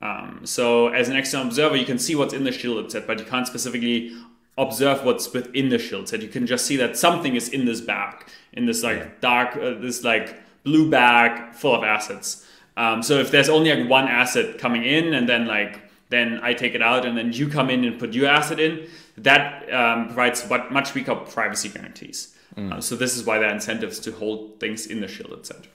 [0.02, 3.20] Um, so as an external observer, you can see what's in the shielded set, but
[3.20, 4.12] you can't specifically
[4.58, 6.22] observe what's within the shield set.
[6.22, 9.08] You can just see that something is in this bag, in this like yeah.
[9.22, 12.46] dark, uh, this like blue bag full of assets.
[12.78, 16.54] Um, so if there's only like one asset coming in, and then like then I
[16.54, 18.88] take it out, and then you come in and put your asset in,
[19.24, 22.36] that um, provides what much weaker privacy guarantees.
[22.56, 22.74] Mm.
[22.74, 25.68] Uh, so this is why there are incentives to hold things in the shielded set.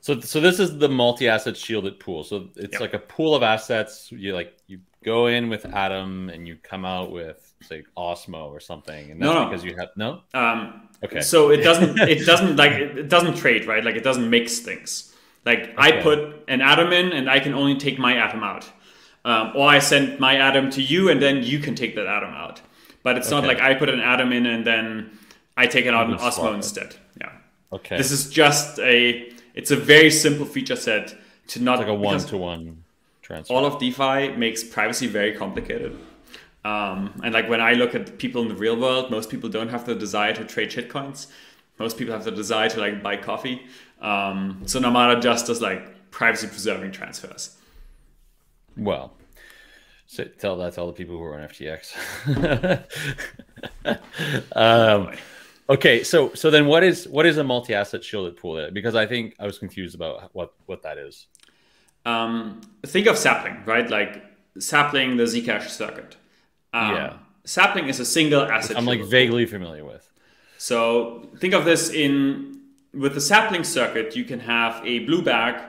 [0.00, 2.24] So, so this is the multi-asset shielded pool.
[2.24, 2.80] So it's yep.
[2.80, 4.12] like a pool of assets.
[4.12, 8.60] You like you go in with Atom and you come out with say Osmo or
[8.60, 9.48] something, and that's no, no.
[9.48, 10.20] because you have no.
[10.34, 11.22] Um, okay.
[11.22, 11.98] So it doesn't.
[11.98, 13.82] it doesn't like it doesn't trade right.
[13.82, 15.14] Like it doesn't mix things.
[15.46, 15.74] Like okay.
[15.78, 18.70] I put an atom in, and I can only take my atom out,
[19.24, 22.34] um, or I send my atom to you, and then you can take that atom
[22.34, 22.60] out.
[23.04, 23.36] But it's okay.
[23.36, 25.16] not like I put an atom in and then
[25.56, 26.96] I take it out in Osmo instead.
[27.20, 27.30] Yeah.
[27.72, 27.96] Okay.
[27.96, 29.30] This is just a.
[29.54, 31.14] It's a very simple feature set
[31.48, 32.82] to not it's like a one to one
[33.22, 33.54] transfer.
[33.54, 35.96] All of DeFi makes privacy very complicated.
[36.64, 39.68] Um, and like when I look at people in the real world, most people don't
[39.68, 41.26] have the desire to trade shitcoins.
[41.78, 43.66] Most people have the desire to like buy coffee.
[44.00, 47.56] Um, so Namada just does like privacy preserving transfers.
[48.76, 49.12] Well,
[50.06, 51.94] so tell that to all the people who are on FTX.
[54.56, 55.12] um,
[55.68, 58.70] okay, so so then what is what is a multi-asset shielded pool?
[58.72, 61.26] Because I think I was confused about what what that is.
[62.04, 63.88] Um, think of sapling, right?
[63.88, 64.22] Like
[64.58, 66.16] sapling, the Zcash circuit.
[66.72, 67.16] Um, yeah.
[67.44, 68.76] Sapling is a single asset.
[68.76, 70.10] I'm like vaguely familiar with.
[70.58, 72.60] So think of this in
[72.92, 75.60] with the sapling circuit, you can have a blue bag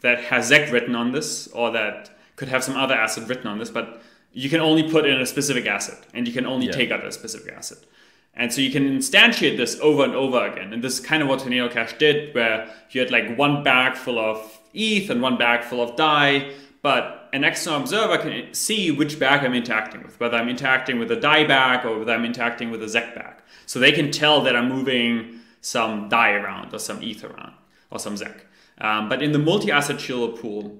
[0.00, 2.10] that has ZEC written on this, or that
[2.40, 4.00] could have some other asset written on this, but
[4.32, 6.72] you can only put in a specific acid and you can only yeah.
[6.72, 7.76] take out a specific acid.
[8.32, 10.72] And so you can instantiate this over and over again.
[10.72, 13.94] And this is kind of what Tornado Cash did, where you had like one bag
[13.94, 18.90] full of ETH and one bag full of DAI, but an external observer can see
[18.90, 22.24] which bag I'm interacting with, whether I'm interacting with a DAI bag or whether I'm
[22.24, 23.34] interacting with a ZEC bag.
[23.66, 27.52] So they can tell that I'm moving some DAI around or some ETH around
[27.90, 28.34] or some ZEC.
[28.78, 30.78] Um, but in the multi-asset shielded pool,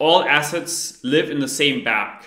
[0.00, 2.24] all assets live in the same bag.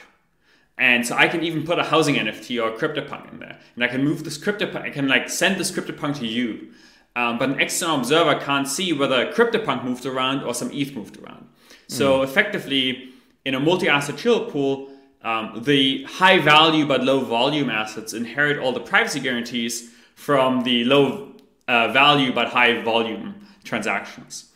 [0.77, 3.59] And so I can even put a housing NFT or a CryptoPunk in there.
[3.75, 6.71] And I can move this CryptoPunk, I can like send this CryptoPunk to you.
[7.15, 10.95] Um, but an external observer can't see whether a CryptoPunk moved around or some ETH
[10.95, 11.47] moved around.
[11.87, 12.23] So mm.
[12.23, 13.09] effectively,
[13.45, 14.89] in a multi-asset chill pool,
[15.21, 20.83] um, the high value but low volume assets inherit all the privacy guarantees from the
[20.85, 21.33] low
[21.67, 24.52] uh, value but high volume transactions.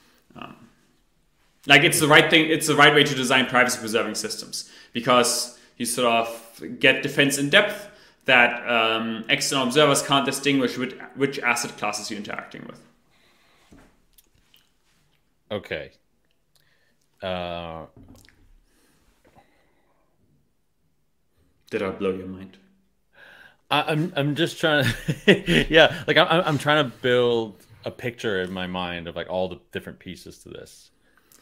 [1.67, 5.59] Like it's the right thing, it's the right way to design privacy preserving systems because
[5.77, 7.89] you sort of get defense in depth
[8.25, 12.81] that um, external observers can't distinguish which, which asset classes you're interacting with.
[15.51, 15.91] Okay.
[17.21, 17.85] Uh,
[21.69, 22.57] Did I blow your mind?
[23.69, 28.53] I'm I'm just trying to, yeah, like I'm I'm trying to build a picture in
[28.53, 30.91] my mind of like all the different pieces to this,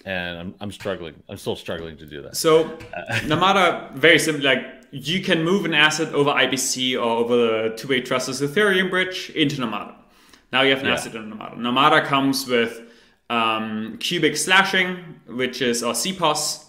[0.05, 1.15] and I'm I'm struggling.
[1.27, 2.37] I'm still struggling to do that.
[2.37, 2.65] So
[3.25, 4.45] Namada, very simple.
[4.45, 9.31] Like you can move an asset over IBC or over the two-way trustless Ethereum bridge
[9.31, 9.95] into Namada.
[10.53, 10.93] Now you have an yeah.
[10.93, 11.57] asset in Namada.
[11.57, 12.81] Namada comes with
[13.29, 16.65] um, cubic slashing, which is or CPOS,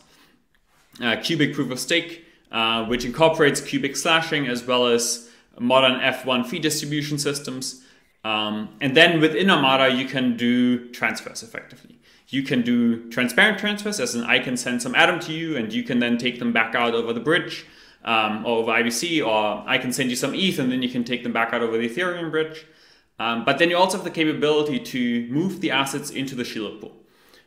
[1.03, 5.29] uh, cubic proof of stake, uh, which incorporates cubic slashing as well as
[5.59, 7.83] modern F1 fee distribution systems.
[8.25, 12.01] Um, and then within Namada, you can do transfers effectively.
[12.29, 15.73] You can do transparent transfers, as in I can send some Atom to you, and
[15.73, 17.67] you can then take them back out over the bridge
[18.05, 21.23] um, over IBC, or I can send you some ETH, and then you can take
[21.23, 22.67] them back out over the Ethereum bridge.
[23.19, 26.81] Um, but then you also have the capability to move the assets into the shielded
[26.81, 26.97] pool.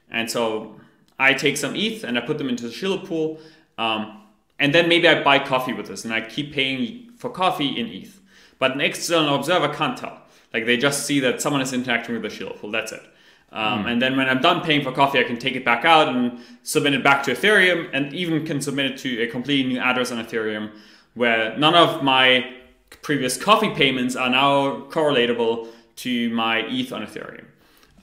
[0.09, 0.75] And so
[1.19, 3.39] I take some ETH and I put them into the shielded pool.
[3.77, 4.21] Um,
[4.57, 7.87] and then maybe I buy coffee with this and I keep paying for coffee in
[7.87, 8.19] ETH.
[8.57, 10.21] But an external observer can't tell.
[10.53, 12.71] Like they just see that someone is interacting with the shielded pool.
[12.71, 13.03] That's it.
[13.51, 13.91] Um, mm.
[13.91, 16.39] And then when I'm done paying for coffee, I can take it back out and
[16.63, 20.11] submit it back to Ethereum, and even can submit it to a completely new address
[20.11, 20.71] on Ethereum,
[21.15, 22.53] where none of my
[23.01, 27.45] previous coffee payments are now correlatable to my ETH on Ethereum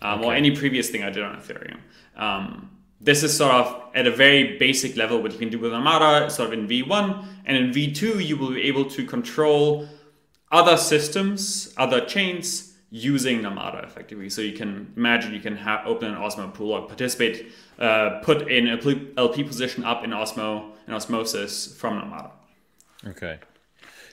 [0.03, 0.29] um, okay.
[0.29, 1.79] or any previous thing I did on Ethereum.
[2.17, 2.71] Um,
[3.01, 6.31] this is sort of at a very basic level what you can do with Namada,
[6.31, 7.25] sort of in V1.
[7.45, 9.89] And in V2, you will be able to control
[10.51, 14.31] other systems, other chains using Namada effectively.
[14.31, 18.51] So you can imagine you can have, open an Osmo pool or participate, uh, put
[18.51, 22.31] in a LP position up in Osmo and Osmosis from Namada.
[23.07, 23.39] Okay.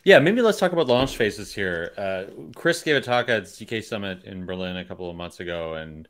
[0.04, 1.94] Yeah, maybe let's talk about launch phases here.
[1.98, 2.24] Uh,
[2.56, 6.10] Chris gave a talk at ZK Summit in Berlin a couple of months ago, and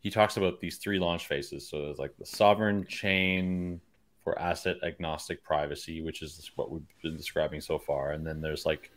[0.00, 1.68] he talks about these three launch phases.
[1.68, 3.80] So there's like the sovereign chain
[4.24, 8.66] for asset agnostic privacy, which is what we've been describing so far, and then there's
[8.66, 8.90] like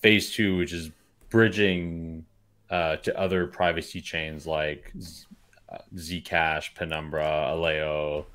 [0.00, 0.90] phase two, which is
[1.30, 2.24] bridging
[2.70, 4.92] uh, to other privacy chains like
[5.68, 8.26] uh, Zcash, Penumbra, Aleo,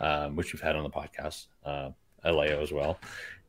[0.00, 1.90] um, which we've had on the podcast, uh,
[2.24, 2.98] Aleo as well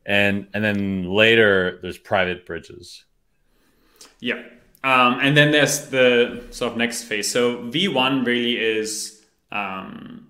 [0.06, 3.04] and and then later there's private bridges.
[4.18, 4.42] Yeah,
[4.82, 7.30] um, and then there's the sort of next phase.
[7.30, 10.28] So V1 really is um,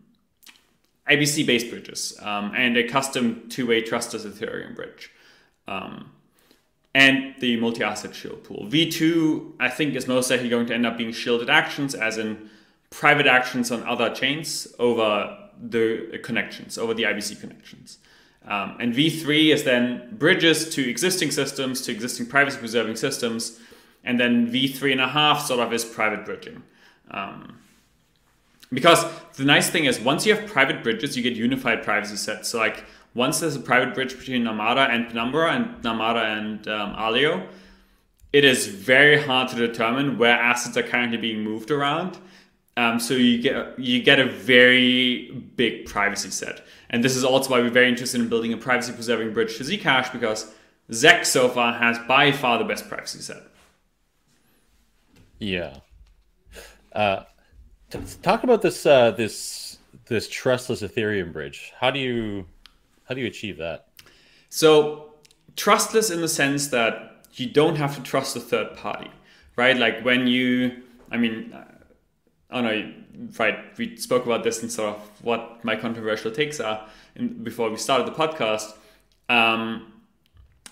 [1.09, 5.11] IBC based bridges um, and a custom two-way trustless Ethereum bridge.
[5.67, 6.13] Um,
[6.95, 8.67] and the multi-asset shield pool.
[8.69, 12.51] V2, I think, is most likely going to end up being shielded actions, as in
[12.91, 17.99] private actions on other chains over the connections, over the IBC connections.
[18.47, 23.61] Um, and V3 is then bridges to existing systems, to existing privacy preserving systems.
[24.03, 26.63] And then V3 and a half sort of is private bridging.
[27.11, 27.59] Um,
[28.73, 29.05] because
[29.37, 32.49] the nice thing is once you have private bridges, you get unified privacy sets.
[32.49, 32.85] So like
[33.15, 37.47] once there's a private bridge between Namada and Penumbra and Namada and um, Aleo,
[38.33, 42.19] it is very hard to determine where assets are currently being moved around.
[42.77, 46.65] Um, so you get you get a very big privacy set.
[46.89, 49.65] And this is also why we're very interested in building a privacy preserving bridge to
[49.65, 50.53] Zcash because
[50.91, 53.43] Zec so far has by far the best privacy set.
[55.39, 55.79] Yeah.
[56.93, 57.25] Uh,
[58.23, 61.73] talk about this uh, this this trustless Ethereum bridge.
[61.79, 62.47] How do you
[63.11, 63.89] how do you achieve that?
[64.51, 65.15] So
[65.57, 69.11] trustless in the sense that you don't have to trust a third party,
[69.57, 69.77] right?
[69.77, 71.53] Like when you, I mean,
[72.51, 72.93] I don't know,
[73.37, 73.77] right?
[73.77, 77.79] We spoke about this and sort of what my controversial takes are in, before we
[77.79, 78.75] started the podcast.
[79.29, 79.93] Um,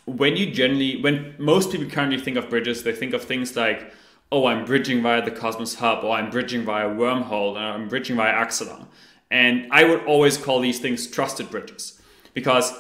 [0.05, 3.93] when you generally, when most people currently think of bridges, they think of things like,
[4.30, 8.14] oh, I'm bridging via the Cosmos Hub, or I'm bridging via Wormhole, or I'm bridging
[8.14, 8.86] via Axelar.
[9.28, 11.97] And I would always call these things trusted bridges
[12.35, 12.72] because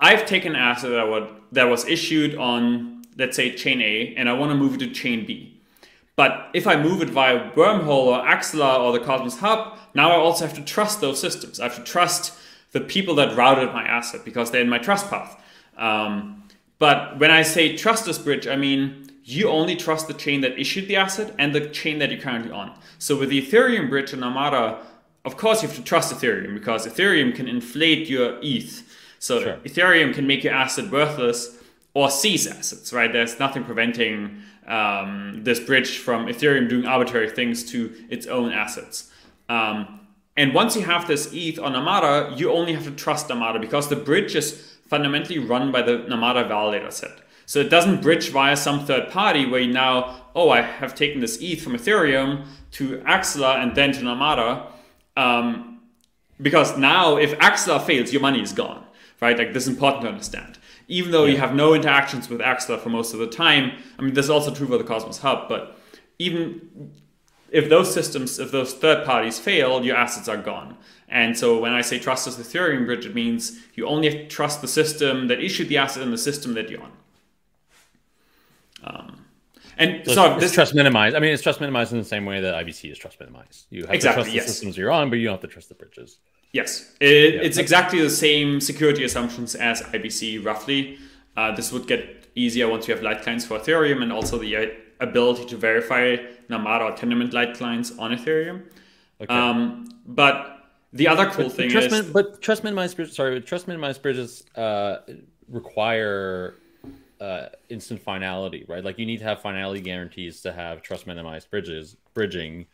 [0.00, 4.28] I've taken an asset that, would, that was issued on, let's say, chain A, and
[4.28, 5.60] I want to move it to chain B.
[6.16, 10.16] But if I move it via Wormhole or Axelar or the Cosmos Hub, now I
[10.16, 11.58] also have to trust those systems.
[11.58, 12.38] I have to trust
[12.72, 15.40] the people that routed my asset because they're in my trust path.
[15.76, 16.44] Um,
[16.78, 20.58] but when I say trust this bridge, I mean you only trust the chain that
[20.58, 22.76] issued the asset and the chain that you're currently on.
[22.98, 24.78] So with the Ethereum bridge and Namada,
[25.24, 28.88] of course you have to trust Ethereum because Ethereum can inflate your ETH.
[29.18, 29.56] So sure.
[29.58, 31.58] Ethereum can make your asset worthless
[31.94, 33.12] or seize assets, right?
[33.12, 39.10] There's nothing preventing um, this bridge from Ethereum doing arbitrary things to its own assets.
[39.48, 40.00] Um,
[40.36, 43.88] and once you have this ETH on Namada, you only have to trust Namada because
[43.88, 47.12] the bridge is fundamentally run by the Namada validator set.
[47.44, 51.20] So it doesn't bridge via some third party where you now, oh, I have taken
[51.20, 54.71] this ETH from Ethereum to Axelar and then to Namada.
[55.16, 55.80] Um,
[56.40, 58.84] because now, if Axelar fails, your money is gone,
[59.20, 59.36] right?
[59.36, 60.58] Like this is important to understand.
[60.88, 63.72] even though you have no interactions with Axelar for most of the time.
[63.98, 65.78] I mean, this is also true for the Cosmos Hub, but
[66.18, 66.92] even
[67.50, 70.76] if those systems, if those third parties fail, your assets are gone.
[71.08, 74.60] And so when I say trustless Ethereum bridge, it means you only have to trust
[74.60, 76.92] the system that issued the asset and the system that you're on.
[78.84, 79.21] Um,
[79.78, 81.16] and so, so it's, this it's trust minimized.
[81.16, 83.66] I mean, it's trust minimized in the same way that IBC is trust minimized.
[83.70, 84.46] You have Exactly, to trust yes.
[84.46, 86.18] the systems you're on, but you don't have to trust the bridges.
[86.52, 90.98] Yes, it, it's exactly the same security assumptions as IBC, roughly.
[91.36, 94.56] Uh, this would get easier once you have light clients for Ethereum and also the
[94.56, 94.66] uh,
[95.00, 96.16] ability to verify
[96.50, 98.64] Namada or Tendermint light clients on Ethereum.
[99.20, 99.34] Okay.
[99.34, 100.58] Um, but
[100.92, 103.14] the other cool But thing trust is, min- but trust minimized bridges.
[103.14, 104.96] Sorry, but trust minimized bridges uh,
[105.48, 106.56] require
[107.22, 108.84] uh, instant finality, right?
[108.84, 112.66] Like you need to have finality guarantees to have trust minimized bridges bridging.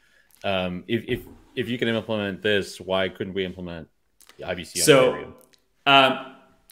[0.44, 1.20] Um, if if
[1.54, 3.88] if you can implement this, why couldn't we implement
[4.40, 5.32] IBC on So, Ethereum?
[5.86, 6.12] um,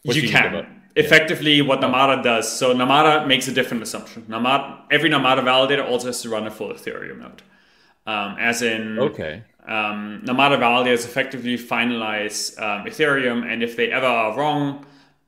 [0.05, 0.55] you you can.
[0.55, 0.67] about-
[0.99, 2.51] Effectively, what Namada does.
[2.61, 4.23] So Namada makes a different assumption.
[4.31, 7.43] Namada, every Namada validator also has to run a full Ethereum node.
[8.07, 9.43] Um, as in, Okay.
[9.69, 14.87] um, Namada validators effectively finalize um, Ethereum, and if they ever are wrong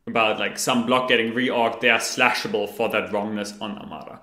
[0.08, 4.18] about like some block getting reorged, they are slashable for that wrongness on Namada.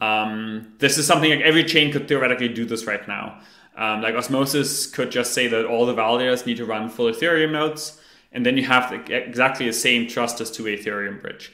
[0.00, 3.40] Um, this is something like every chain could theoretically do this right now.
[3.76, 7.52] Um, like Osmosis could just say that all the validators need to run full Ethereum
[7.52, 8.00] nodes,
[8.32, 11.52] and then you have the, exactly the same trust as to Ethereum bridge.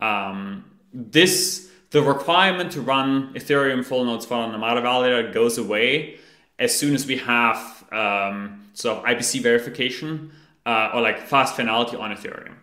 [0.00, 6.18] Um, this the requirement to run Ethereum full nodes for a Namada validator goes away
[6.58, 10.30] as soon as we have um, sort of IBC verification
[10.66, 12.54] uh, or like fast finality on Ethereum,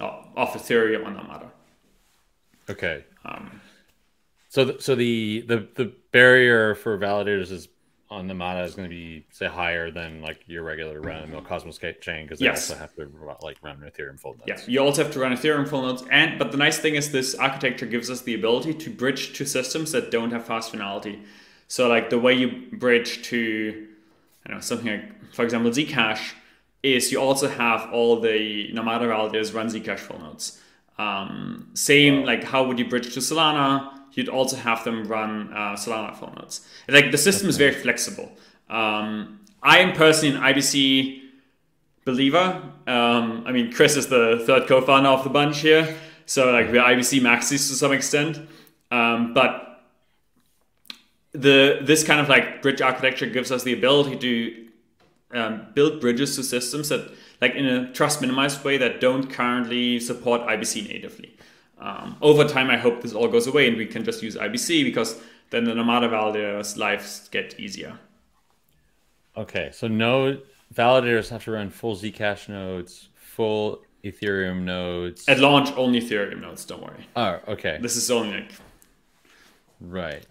[0.00, 1.50] or of Ethereum on Namada.
[2.68, 3.04] Okay.
[3.24, 3.60] Um,
[4.48, 7.68] So, th- so the, the the barrier for validators is
[8.10, 11.42] on Namada is going to be say higher than like your regular run of mill
[11.42, 12.68] Cosmos chain because they Yes.
[12.68, 13.08] also have to
[13.42, 14.44] like run Ethereum full nodes.
[14.48, 17.12] Yeah, you also have to run Ethereum full nodes, and but the nice thing is
[17.12, 21.22] this architecture gives us the ability to bridge to systems that don't have fast finality.
[21.68, 23.86] So like the way you bridge to,
[24.44, 26.32] I don't know, something like, for example, Zcash,
[26.82, 30.60] is you also have all the Namada validators run Zcash full nodes.
[30.98, 33.98] Um, same like how would you bridge to Solana?
[34.12, 36.66] You'd also have them run uh, Solana full nodes.
[36.88, 38.32] Like the system is very flexible.
[38.68, 41.20] Um, I am personally an IBC
[42.04, 42.62] believer.
[42.86, 46.82] Um, I mean, Chris is the third co-founder of the bunch here, so like we're
[46.82, 48.38] IBC maxis to some extent.
[48.90, 49.84] Um, but
[51.32, 54.69] the this kind of like bridge architecture gives us the ability to
[55.32, 57.10] um, build bridges to systems that
[57.40, 61.36] like in a trust minimized way that don't currently support IBC natively.
[61.78, 64.84] Um, over time, I hope this all goes away and we can just use IBC
[64.84, 65.18] because
[65.50, 67.98] then the Namada validators' lives get easier.
[69.36, 70.38] Okay, so no
[70.74, 75.26] validators have to run full Zcash nodes, full Ethereum nodes.
[75.28, 76.64] At launch, only Ethereum nodes.
[76.64, 77.06] Don't worry.
[77.16, 78.52] oh, okay, This is only like
[79.80, 80.26] right.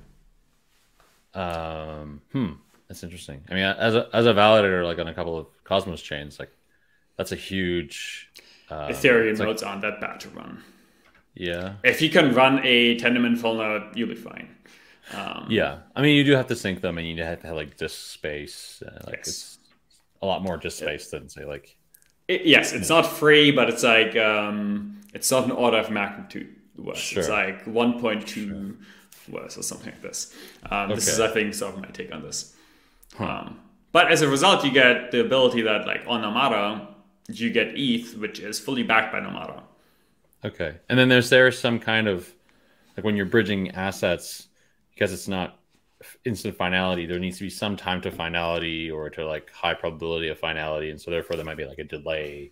[1.34, 2.52] Um, hmm,
[2.90, 3.42] that's interesting.
[3.50, 6.52] I mean, as a as a validator, like on a couple of Cosmos chains, like
[7.16, 8.30] that's a huge.
[8.70, 10.62] Uh, Ethereum it's like- nodes aren't that bad to run.
[11.36, 14.56] yeah, If you can run a Tendermint full node, you'll be fine.
[15.14, 15.80] Um, yeah.
[15.96, 18.12] I mean, you do have to sync them, and you have to have like disk
[18.12, 18.84] space.
[18.86, 19.28] Uh, like Yes.
[19.28, 19.58] it's
[20.22, 21.76] a lot more disk space than say like
[22.28, 26.56] it- yes, it's not free, but it's like um, it's not an order of magnitude
[26.78, 27.12] worse.
[27.18, 28.78] It's like 1.2
[29.30, 30.34] worse or something like this.
[30.70, 32.56] Um, This is, I think, sort of my take on this.
[33.18, 33.60] Um,
[33.92, 36.88] but as a result, you get the ability that, like on Namada,
[37.28, 39.64] you get ETH, which is fully backed by Namada.
[40.44, 40.78] Okay.
[40.88, 42.32] And then there's there some kind of
[42.96, 44.48] like when you're bridging assets
[44.94, 45.60] because it's not
[46.26, 50.30] instant finality, there needs to be some time to finality or to like high probability
[50.30, 52.52] of finality, and so therefore there might be like a delay.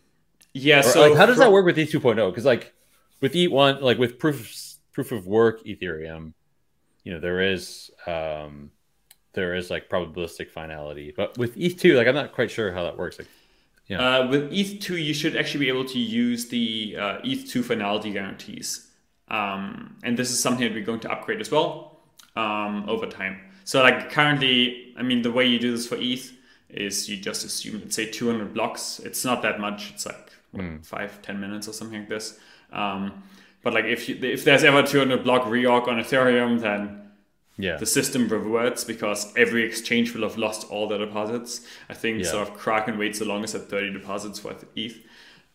[0.54, 0.80] Yeah.
[0.80, 2.30] Or, so like, how does that work with ETH 2.0?
[2.30, 2.74] Because like
[3.22, 6.34] with ETH one, like with proof of, proof of work Ethereum,
[7.04, 8.72] you know there is um
[9.34, 12.84] there is like probabilistic finality, but with ETH two, like I'm not quite sure how
[12.84, 13.20] that works.
[13.20, 13.28] Like,
[14.00, 18.86] Uh, with ETH2, you should actually be able to use the uh, ETH2 finality guarantees.
[19.30, 22.00] Um, and this is something that we're going to upgrade as well
[22.36, 23.40] um, over time.
[23.64, 26.34] So, like, currently, I mean, the way you do this for ETH
[26.70, 29.00] is you just assume, let's say, 200 blocks.
[29.00, 29.92] It's not that much.
[29.92, 32.40] It's like what, five, 10 minutes or something like this.
[32.74, 33.24] Um,
[33.64, 37.07] but, like, if, you, if there's ever 200 block reorg on Ethereum, then
[37.58, 41.62] yeah, the system reverts because every exchange will have lost all their deposits.
[41.90, 42.32] I think Yeah.
[42.32, 44.98] sort of Kraken waits the longest at 30 deposits for ETH,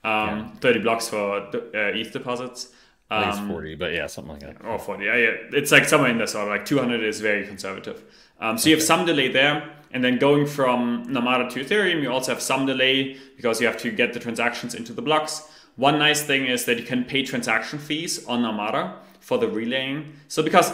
[0.04, 2.68] um, 30 blocks for uh, ETH deposits.
[3.10, 4.64] I think it's Um, forty, but yeah, something like that.
[4.66, 5.04] or 40.
[5.04, 5.30] Yeah, yeah.
[5.52, 8.02] It's like somewhere in there, sort of like 200 is very conservative.
[8.40, 9.62] Um, so you have some delay there.
[9.94, 13.76] And then going from Namada to Ethereum, you also have some delay because you have
[13.82, 15.42] to get the transactions into the blocks.
[15.76, 20.12] one nice thing is that you can pay transaction fees on Namada for the relaying.
[20.28, 20.70] So because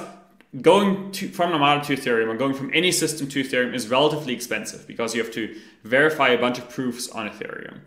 [0.62, 4.32] going to, from Namada to Ethereum or going from any system to Ethereum is relatively
[4.32, 7.80] expensive because you have to verify a bunch of proofs on Ethereum,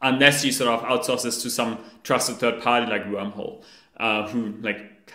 [0.00, 3.62] unless you sort of outsource this to some trusted third party like Wormhole,
[3.98, 5.12] uh, who like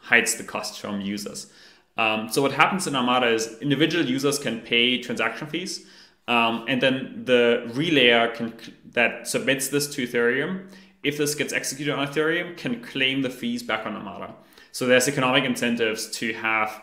[0.00, 1.50] hides the cost from users.
[1.96, 5.86] Um, so what happens in Namada is individual users can pay transaction fees,
[6.28, 8.52] um, and then the relayer can
[8.92, 10.68] that submits this to Ethereum.
[11.02, 14.34] If this gets executed on Ethereum, can claim the fees back on Namada.
[14.78, 16.82] So there's economic incentives to have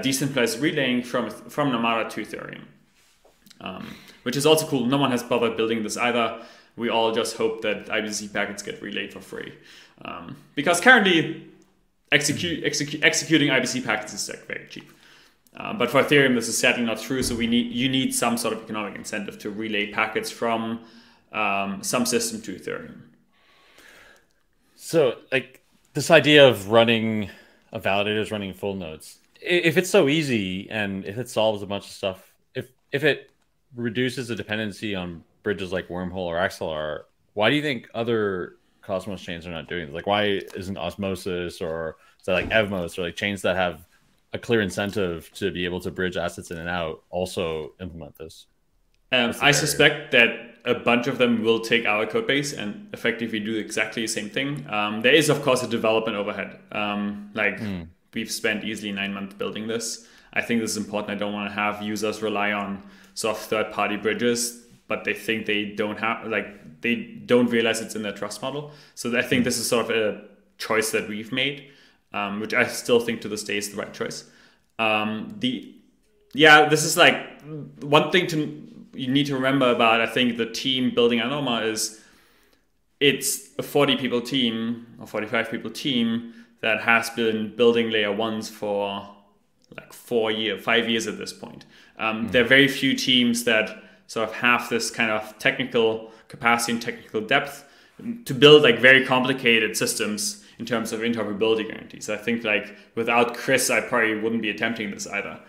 [0.00, 2.64] decentralized relaying from from Namada to Ethereum,
[3.60, 3.86] um,
[4.22, 4.86] which is also cool.
[4.86, 6.40] No one has bothered building this either.
[6.76, 9.52] We all just hope that IBC packets get relayed for free,
[10.06, 11.46] um, because currently
[12.10, 14.90] execute, executing IBC packets is like very cheap.
[15.54, 17.22] Uh, but for Ethereum, this is sadly not true.
[17.22, 20.80] So we need you need some sort of economic incentive to relay packets from
[21.30, 23.02] um, some system to Ethereum.
[24.76, 25.63] So, like
[25.94, 27.30] this idea of running
[27.72, 29.20] a validator is running full nodes.
[29.40, 33.30] If it's so easy and if it solves a bunch of stuff, if if it
[33.74, 37.02] reduces the dependency on bridges like Wormhole or Axelar,
[37.34, 39.94] why do you think other Cosmos chains are not doing this?
[39.94, 43.86] Like, why isn't Osmosis or is like Evmos or like chains that have
[44.32, 48.46] a clear incentive to be able to bridge assets in and out also implement this?
[49.12, 53.38] Um, I suspect that a bunch of them will take our code base and effectively
[53.38, 54.66] do exactly the same thing.
[54.68, 56.58] Um, there is, of course, a development overhead.
[56.72, 57.86] Um, like mm.
[58.14, 60.06] we've spent easily nine months building this.
[60.32, 61.10] I think this is important.
[61.10, 62.82] I don't want to have users rely on
[63.14, 67.94] sort of third-party bridges, but they think they don't have like they don't realize it's
[67.94, 68.72] in their trust model.
[68.94, 69.44] So I think mm.
[69.44, 70.22] this is sort of a
[70.58, 71.70] choice that we've made,
[72.12, 74.24] um, which I still think to this day is the right choice.
[74.78, 75.74] Um, the
[76.32, 77.42] yeah, this is like
[77.80, 78.36] one thing to
[78.94, 82.00] you need to remember about I think the team building Anoma is
[83.00, 88.48] it's a 40 people team or 45 people team that has been building layer ones
[88.48, 89.08] for
[89.76, 91.64] like four years, five years at this point.
[91.98, 92.32] Um, mm.
[92.32, 96.82] There are very few teams that sort of have this kind of technical capacity and
[96.82, 97.64] technical depth
[98.24, 102.08] to build like very complicated systems in terms of interoperability guarantees.
[102.08, 105.40] I think like without Chris, I probably wouldn't be attempting this either.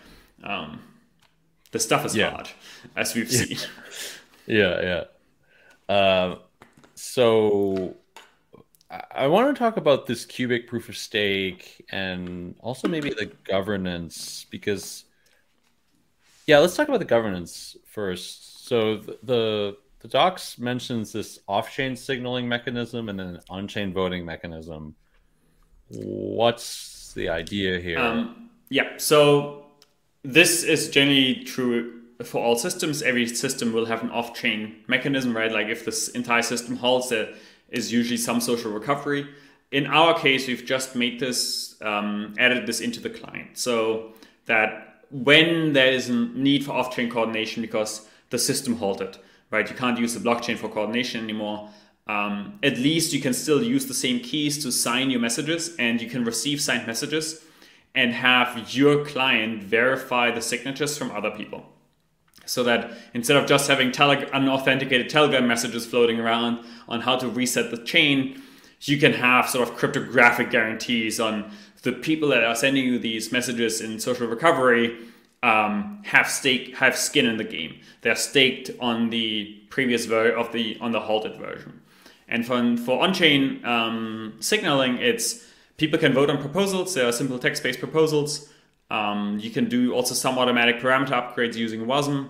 [0.43, 0.79] Um,
[1.75, 2.29] the stuff is yeah.
[2.29, 2.47] hard,
[2.95, 3.39] as we've yeah.
[3.43, 3.57] seen.
[4.47, 5.03] yeah,
[5.89, 5.93] yeah.
[5.93, 6.35] Uh,
[6.95, 7.95] so
[9.13, 14.45] I want to talk about this cubic proof of stake and also maybe the governance
[14.49, 15.03] because,
[16.47, 18.69] yeah, let's talk about the governance first.
[18.69, 24.23] So the the, the docs mentions this off-chain signaling mechanism and then an on-chain voting
[24.23, 24.95] mechanism.
[25.89, 27.99] What's the idea here?
[27.99, 29.64] Um, yeah, so
[30.25, 33.01] this is generally true for all systems.
[33.01, 35.51] Every system will have an off-chain mechanism, right?
[35.51, 37.29] Like if this entire system halts, there
[37.69, 39.27] is usually some social recovery.
[39.71, 44.13] In our case, we've just made this, um, added this into the client, so
[44.45, 49.17] that when there is a need for off-chain coordination because the system halted,
[49.51, 49.69] right?
[49.69, 51.69] You can't use the blockchain for coordination anymore.
[52.07, 56.01] Um, at least you can still use the same keys to sign your messages, and
[56.01, 57.44] you can receive signed messages
[57.95, 61.65] and have your client verify the signatures from other people.
[62.45, 67.27] So that instead of just having tele- unauthenticated Telegram messages floating around on how to
[67.27, 68.41] reset the chain,
[68.81, 73.31] you can have sort of cryptographic guarantees on the people that are sending you these
[73.31, 74.97] messages in social recovery
[75.43, 77.79] um, have stake have skin in the game.
[78.01, 81.81] They're staked on the previous ver- of the on the halted version.
[82.27, 85.45] And for for on-chain um, signaling, it's
[85.77, 86.93] people can vote on proposals.
[86.93, 88.49] There are simple text-based proposals.
[88.89, 92.29] Um, you can do also some automatic parameter upgrades using WASM.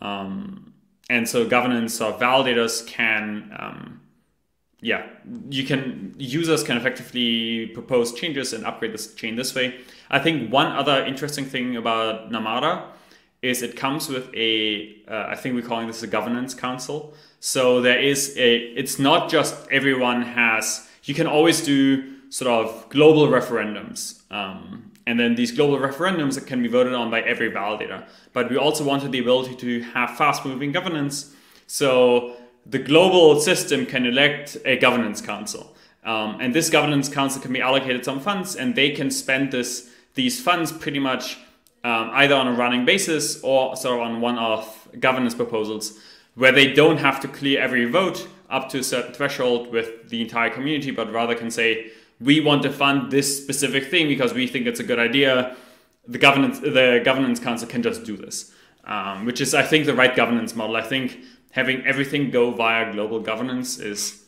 [0.00, 0.74] Um,
[1.08, 4.00] and so governance or validators can, um,
[4.80, 5.06] yeah,
[5.48, 9.80] you can, users can effectively propose changes and upgrade this chain this way.
[10.10, 12.86] I think one other interesting thing about Namada
[13.42, 17.14] is it comes with a, uh, I think we're calling this a governance council.
[17.40, 22.88] So there is a, it's not just everyone has, you can always do sort of
[22.88, 24.20] global referendums.
[24.32, 28.04] Um, and then these global referendums can be voted on by every validator.
[28.32, 31.32] But we also wanted the ability to have fast moving governance.
[31.68, 32.34] So
[32.66, 35.76] the global system can elect a governance council.
[36.02, 39.90] Um, and this governance council can be allocated some funds and they can spend this
[40.14, 41.38] these funds pretty much
[41.84, 46.00] um, either on a running basis or sort of on one-off governance proposals
[46.34, 50.20] where they don't have to clear every vote up to a certain threshold with the
[50.20, 51.90] entire community, but rather can say,
[52.24, 55.56] we want to fund this specific thing because we think it's a good idea.
[56.08, 58.52] The governance, the governance council can just do this,
[58.84, 60.76] um, which is, I think, the right governance model.
[60.76, 61.18] I think
[61.50, 64.24] having everything go via global governance is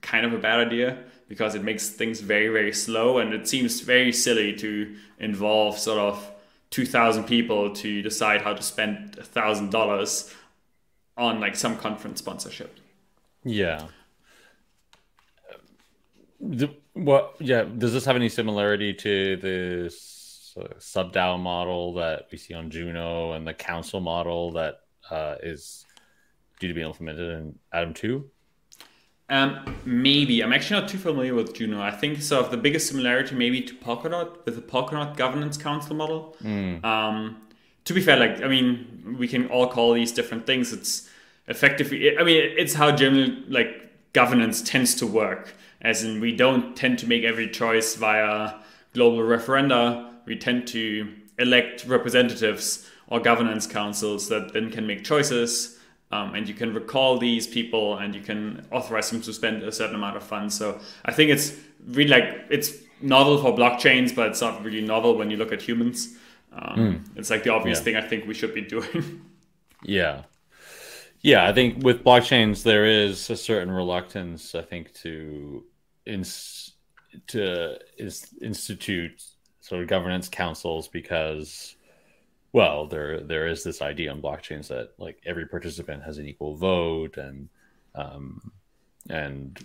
[0.00, 3.80] kind of a bad idea because it makes things very very slow and it seems
[3.80, 6.30] very silly to involve sort of
[6.70, 10.34] 2000 people to decide how to spend $1000
[11.16, 12.78] on like some conference sponsorship
[13.44, 13.86] yeah
[16.40, 19.86] the, what yeah does this have any similarity to the
[20.60, 24.80] uh, sub DAO model that we see on Juno and the council model that
[25.10, 25.84] uh, is
[26.60, 28.30] due to be implemented in Atom 2
[29.30, 31.80] um, maybe I'm actually not too familiar with Juno.
[31.80, 35.96] I think sort of the biggest similarity maybe to Polkadot with the Polkadot governance council
[35.96, 36.36] model.
[36.42, 36.84] Mm.
[36.84, 37.40] Um,
[37.84, 40.72] to be fair, like I mean, we can all call these different things.
[40.72, 41.08] It's
[41.48, 45.54] effectively, I mean, it's how general like governance tends to work.
[45.84, 48.54] As in, we don't tend to make every choice via
[48.92, 50.10] global referenda.
[50.24, 55.78] We tend to elect representatives or governance councils that then can make choices
[56.14, 59.72] um, and you can recall these people and you can authorize them to spend a
[59.72, 60.56] certain amount of funds.
[60.56, 61.56] So I think it's
[61.88, 65.60] really like it's novel for blockchains, but it's not really novel when you look at
[65.60, 66.16] humans.
[66.52, 67.16] Um, mm.
[67.16, 67.84] It's like the obvious yeah.
[67.84, 69.22] thing I think we should be doing.
[69.82, 70.22] yeah.
[71.20, 75.64] Yeah, I think with blockchains there is a certain reluctance, I think, to
[76.06, 76.72] ins-
[77.28, 79.22] to is institute
[79.60, 81.76] sort of governance councils because
[82.52, 86.54] well, there there is this idea on blockchains that like every participant has an equal
[86.54, 87.48] vote and
[87.96, 88.52] um,
[89.10, 89.58] and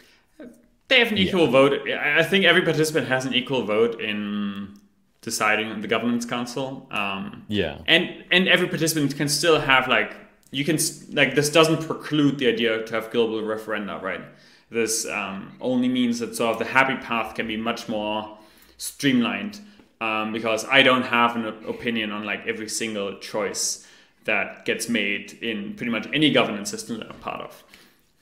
[0.88, 1.52] they have an equal yeah.
[1.52, 1.90] vote.
[1.90, 4.80] I think every participant has an equal vote in
[5.22, 6.88] deciding on the governance council.
[6.90, 10.16] Um, yeah, and and every participant can still have like
[10.50, 10.80] you can
[11.12, 14.22] like this doesn't preclude the idea to have global referenda, right?
[14.70, 18.38] This um, only means that sort of the happy path can be much more
[18.78, 19.60] streamlined
[20.00, 23.86] um, because I don't have an opinion on like every single choice
[24.26, 27.64] that gets made in pretty much any governance system that I'm part of.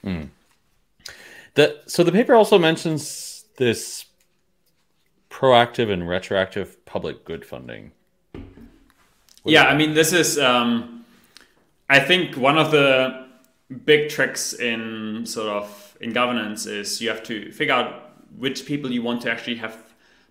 [0.05, 0.29] Mm.
[1.55, 4.05] The, so the paper also mentions this
[5.29, 7.91] proactive and retroactive public good funding.
[8.33, 8.43] What
[9.45, 11.05] yeah, I mean, this is, um,
[11.89, 13.27] I think, one of the
[13.85, 18.91] big tricks in sort of in governance is you have to figure out which people
[18.91, 19.77] you want to actually have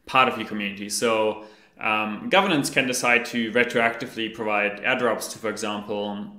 [0.07, 0.89] part of your community.
[0.89, 1.45] So
[1.81, 6.33] um, governance can decide to retroactively provide airdrops to, for example,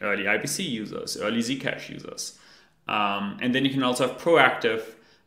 [0.00, 2.38] early IBC users, early Zcash users.
[2.86, 4.82] Um, and then you can also have proactive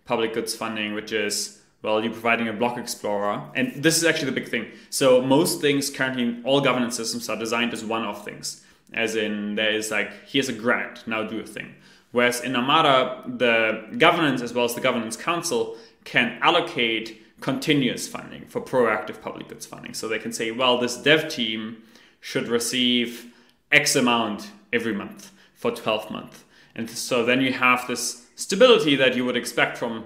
[0.05, 3.43] public goods funding, which is, well, you're providing a block explorer.
[3.55, 4.71] And this is actually the big thing.
[4.89, 8.63] So most things currently, all governance systems are designed as one-off things.
[8.93, 11.75] As in, there is like, here's a grant, now do a thing.
[12.11, 18.45] Whereas in Namada, the governance as well as the governance council can allocate continuous funding
[18.45, 19.93] for proactive public goods funding.
[19.93, 21.83] So they can say, well, this dev team
[22.19, 23.33] should receive
[23.71, 26.43] X amount every month for 12 months.
[26.75, 30.05] And so then you have this stability that you would expect from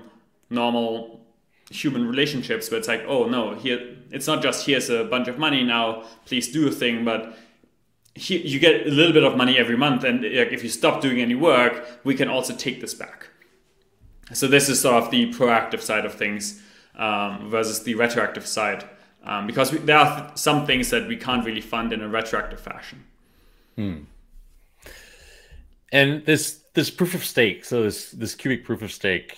[0.50, 1.22] normal
[1.70, 5.38] human relationships where it's like, oh no, here it's not just here's a bunch of
[5.38, 7.38] money now, please do a thing, but
[8.16, 11.22] here, you get a little bit of money every month, and if you stop doing
[11.22, 13.28] any work, we can also take this back.
[14.34, 16.62] So this is sort of the proactive side of things
[16.96, 18.86] um, versus the retroactive side.
[19.24, 22.08] Um, because we, there are th- some things that we can't really fund in a
[22.08, 23.04] retroactive fashion.
[23.76, 24.04] Hmm.
[25.92, 29.38] And this this proof of stake, so this this cubic proof of stake,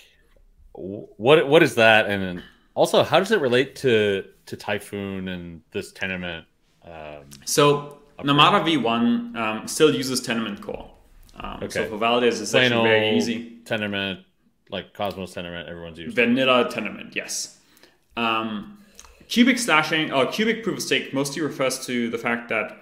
[0.74, 2.08] what what is that?
[2.08, 6.46] And also, how does it relate to to Typhon and this Tendermint?
[6.84, 10.90] Um, so Namada V1 um, still uses Tendermint core.
[11.36, 11.70] Um, okay.
[11.70, 13.60] So for validators, it's Plain actually very easy.
[13.64, 14.24] Tendermint
[14.70, 16.16] like Cosmos Tendermint, everyone's using.
[16.16, 17.60] Vanilla Tendermint, yes.
[18.16, 18.80] Um,
[19.28, 22.78] cubic slashing or cubic proof of stake mostly refers to the fact that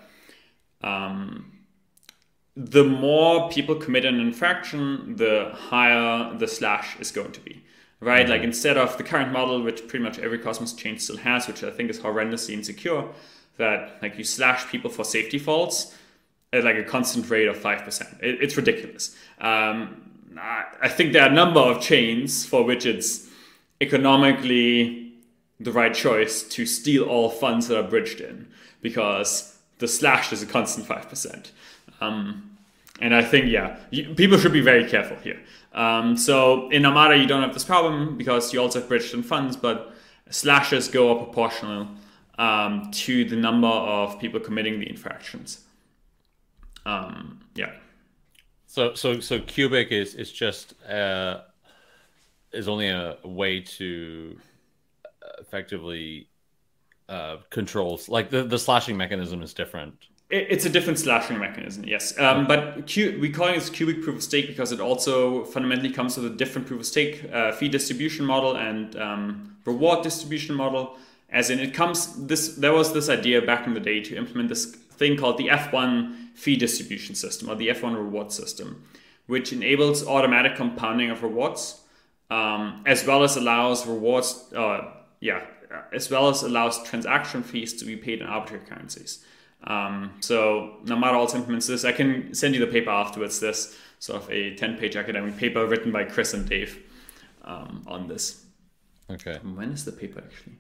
[0.81, 1.51] um,
[2.55, 7.61] the more people commit an infraction, the higher the slash is going to be.
[8.01, 8.23] Right?
[8.23, 8.31] Mm-hmm.
[8.31, 11.63] Like instead of the current model, which pretty much every Cosmos chain still has, which
[11.63, 13.05] I think is horrendously insecure,
[13.57, 15.95] that like you slash people for safety faults
[16.53, 18.23] at like a constant rate of 5%.
[18.23, 19.15] It, it's ridiculous.
[19.39, 20.01] Um,
[20.37, 23.29] I think there are a number of chains for which it's
[23.79, 25.13] economically
[25.59, 28.47] the right choice to steal all funds that are bridged in
[28.81, 31.51] because the slash is a constant 5%.
[32.01, 32.57] Um,
[32.99, 35.39] and I think, yeah, you, people should be very careful here.
[35.73, 39.23] Um, so in Namada, you don't have this problem because you also have bridged in
[39.23, 39.93] funds, but
[40.29, 41.87] slashes go up proportional
[42.37, 45.61] um, to the number of people committing the infractions.
[46.85, 47.71] Um, yeah.
[48.67, 51.41] So so so cubic is is just uh,
[52.51, 54.37] is only a way to
[55.39, 56.27] effectively
[57.09, 62.17] uh, controls like the the slashing mechanism is different It's a different slashing mechanism, yes.
[62.17, 66.17] Um, but Q, we call it cubic proof of stake because it also fundamentally comes
[66.17, 70.97] with a different proof of stake uh, fee distribution model and um, reward distribution model.
[71.29, 72.55] As in, it comes this.
[72.55, 76.35] There was this idea back in the day to implement this thing called the F1
[76.35, 78.85] fee distribution system or the F1 reward system,
[79.27, 81.81] which enables automatic compounding of rewards,
[82.29, 84.53] um, as well as allows rewards.
[84.53, 85.45] Uh, yeah,
[85.93, 89.25] as well as allows transaction fees to be paid in arbitrary currencies.
[89.63, 91.85] Um, so Namada also implements this.
[91.85, 93.39] I can send you the paper afterwards.
[93.39, 96.83] This sort of a 10 page academic paper written by Chris and Dave
[97.43, 98.45] um, on this.
[99.09, 99.39] Okay.
[99.43, 100.57] When is the paper actually?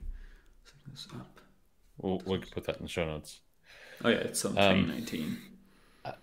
[0.95, 1.39] This up.
[1.97, 3.41] We'll, we'll put that in the show notes.
[4.03, 5.37] Oh yeah, it's on 2019.
[6.05, 6.13] Um,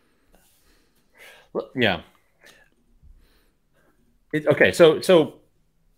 [1.55, 2.01] uh, yeah.
[4.33, 5.35] It, okay, so so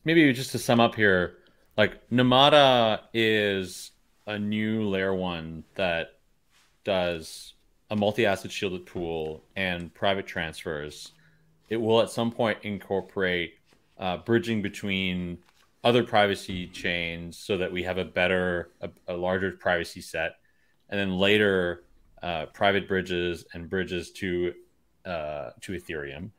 [0.05, 1.37] maybe just to sum up here,
[1.77, 3.93] like Namada is
[4.27, 6.18] a new layer one that
[6.83, 7.55] does
[7.91, 11.12] a multi-asset shielded pool and private transfers,
[11.68, 13.55] it will at some point incorporate
[13.99, 15.39] uh, bridging between
[15.85, 20.37] other privacy chains so that we have a better, a, a larger privacy set,
[20.89, 21.85] and then later
[22.22, 24.55] uh, private bridges and bridges to
[25.05, 26.30] uh, to Ethereum.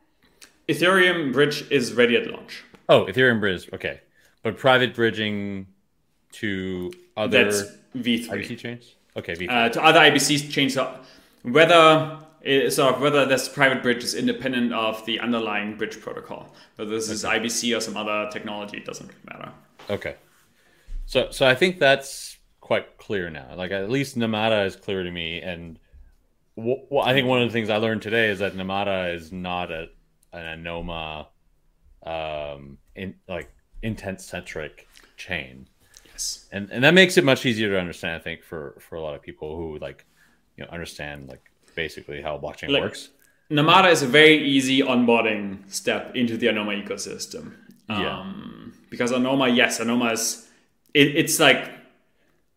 [0.67, 2.63] Ethereum bridge is ready at launch.
[2.89, 4.01] Oh, Ethereum bridge, okay,
[4.41, 5.67] but private bridging
[6.33, 7.63] to other That's
[7.95, 8.95] V3 IBC chains.
[9.15, 10.77] Okay, uh, to other IBC chains,
[11.43, 12.17] whether
[12.69, 17.05] sort of whether this private bridge is independent of the underlying bridge protocol, whether this
[17.05, 17.13] okay.
[17.13, 19.51] is IBC or some other technology, it doesn't really matter.
[19.89, 20.15] Okay,
[21.05, 23.55] so so I think that's quite clear now.
[23.55, 25.79] Like at least Namada is clear to me, and
[26.55, 29.71] well, I think one of the things I learned today is that Namada is not
[29.71, 29.89] a
[30.31, 31.27] an Anoma,
[32.05, 34.87] um, in like intent centric
[35.17, 35.67] chain.
[36.05, 36.47] Yes.
[36.51, 39.15] And and that makes it much easier to understand, I think, for for a lot
[39.15, 40.05] of people who like,
[40.57, 43.09] you know, understand like basically how blockchain like, works.
[43.51, 47.53] Namada is a very easy onboarding step into the Anoma ecosystem.
[47.89, 48.19] Yeah.
[48.19, 50.47] Um, because Anoma, yes, Anoma is
[50.93, 51.69] it, it's like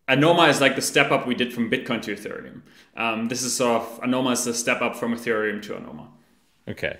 [0.08, 2.62] Anoma is like the step up we did from Bitcoin to Ethereum.
[2.96, 6.08] Um, this is sort of Anoma is the step up from Ethereum to Anoma.
[6.66, 6.98] Okay.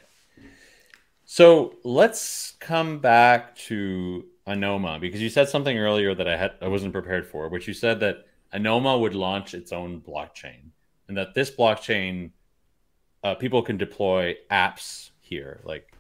[1.25, 6.69] So let's come back to Anoma because you said something earlier that I had I
[6.69, 10.71] wasn't prepared for, which you said that Anoma would launch its own blockchain,
[11.09, 12.31] and that this blockchain
[13.25, 15.93] uh, people can deploy apps here, like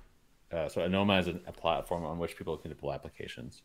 [0.52, 0.80] uh, so.
[0.80, 3.62] Anoma is a, platform on which people can deploy applications.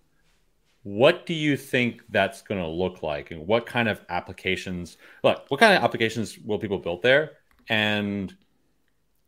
[0.83, 4.97] What do you think that's going to look like, and what kind of applications?
[5.23, 7.33] Look, what kind of applications will people build there,
[7.69, 8.35] and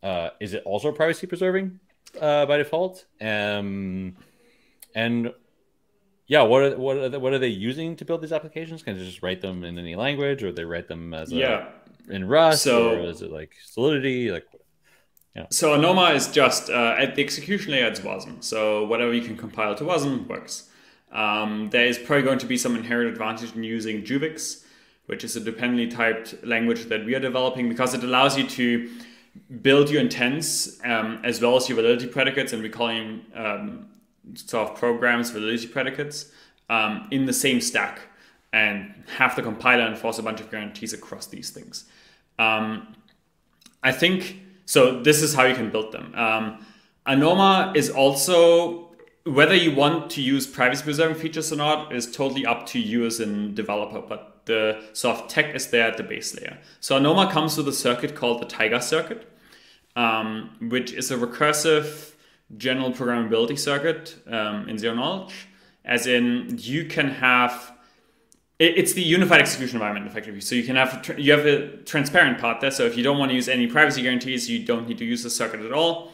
[0.02, 1.80] uh, is it also privacy preserving
[2.20, 3.06] uh, by default?
[3.20, 4.16] Um,
[4.94, 5.32] and
[6.26, 8.82] yeah, what are what are they, what are they using to build these applications?
[8.82, 11.68] Can they just write them in any language, or they write them as a, yeah
[12.08, 14.30] in Rust, so, or is it like Solidity?
[14.30, 14.46] Like,
[15.34, 15.46] yeah.
[15.50, 17.86] So Anoma is just uh, at the execution layer.
[17.86, 18.42] It's WASM.
[18.42, 20.70] So whatever you can compile to WASM works.
[21.12, 24.64] Um, there is probably going to be some inherent advantage in using Juvix,
[25.06, 28.90] which is a dependently typed language that we are developing because it allows you to
[29.62, 33.88] build your intents um, as well as your validity predicates, and we call them um,
[34.34, 36.32] sort of programs validity predicates
[36.68, 38.00] um, in the same stack
[38.52, 41.84] and have the compiler enforce a bunch of guarantees across these things.
[42.38, 42.94] Um,
[43.82, 45.02] I think so.
[45.02, 46.12] This is how you can build them.
[46.14, 46.66] Um,
[47.06, 48.90] Anoma is also
[49.24, 53.06] whether you want to use privacy preserving features or not is totally up to you
[53.06, 54.00] as a developer.
[54.00, 56.58] But the soft tech is there at the base layer.
[56.80, 59.28] So Anoma comes with a circuit called the Taiga circuit,
[59.94, 62.12] um, which is a recursive
[62.56, 65.48] general programmability circuit um, in zero knowledge,
[65.84, 67.72] as in you can have
[68.58, 70.40] it's the unified execution environment effectively.
[70.40, 72.70] So you can have you have a transparent part there.
[72.70, 75.22] So if you don't want to use any privacy guarantees, you don't need to use
[75.22, 76.12] the circuit at all.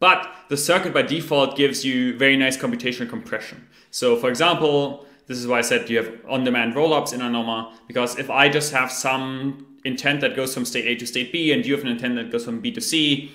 [0.00, 3.68] But the circuit by default gives you very nice computational compression.
[3.90, 8.18] So for example, this is why I said you have on-demand rollups in Anoma because
[8.18, 11.64] if I just have some intent that goes from state A to state B and
[11.64, 13.30] you have an intent that goes from B to C,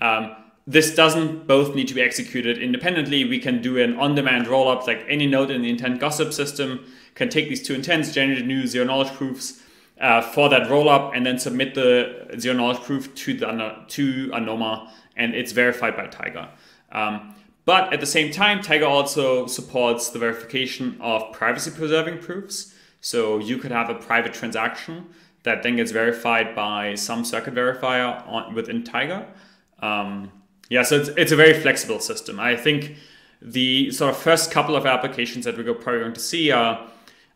[0.00, 0.36] um,
[0.66, 3.24] this doesn't both need to be executed independently.
[3.24, 7.28] We can do an on-demand rollup like any node in the intent gossip system can
[7.28, 9.62] take these two intents, generate new zero knowledge proofs
[10.00, 14.90] uh, for that rollup, and then submit the zero knowledge proof to the to Anoma,
[15.16, 16.50] and it's verified by Taiga.
[16.92, 17.34] Um,
[17.64, 22.74] but at the same time, Taiga also supports the verification of privacy preserving proofs.
[23.00, 25.06] So you could have a private transaction
[25.44, 29.28] that then gets verified by some circuit verifier on, within Taiga.
[29.80, 30.30] Um,
[30.70, 32.40] yeah, so it's, it's a very flexible system.
[32.40, 32.96] I think
[33.40, 36.88] the sort of first couple of applications that we're probably going to see are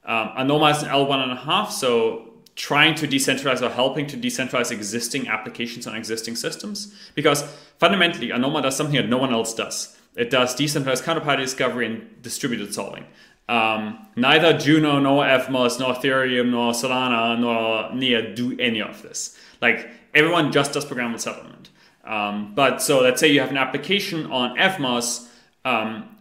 [0.09, 4.17] um, Anoma is an L1 and a half, so trying to decentralize or helping to
[4.17, 6.93] decentralize existing applications on existing systems.
[7.15, 7.43] Because
[7.79, 9.97] fundamentally, Anoma does something that no one else does.
[10.17, 13.05] It does decentralized counterparty discovery and distributed solving.
[13.49, 19.39] Um, neither Juno, nor Evmos, nor Ethereum, nor Solana, nor Near do any of this.
[19.61, 21.71] Like everyone just does programmable settlement.
[22.05, 25.29] Um, but so let's say you have an application on Evmos.
[25.65, 26.17] Um,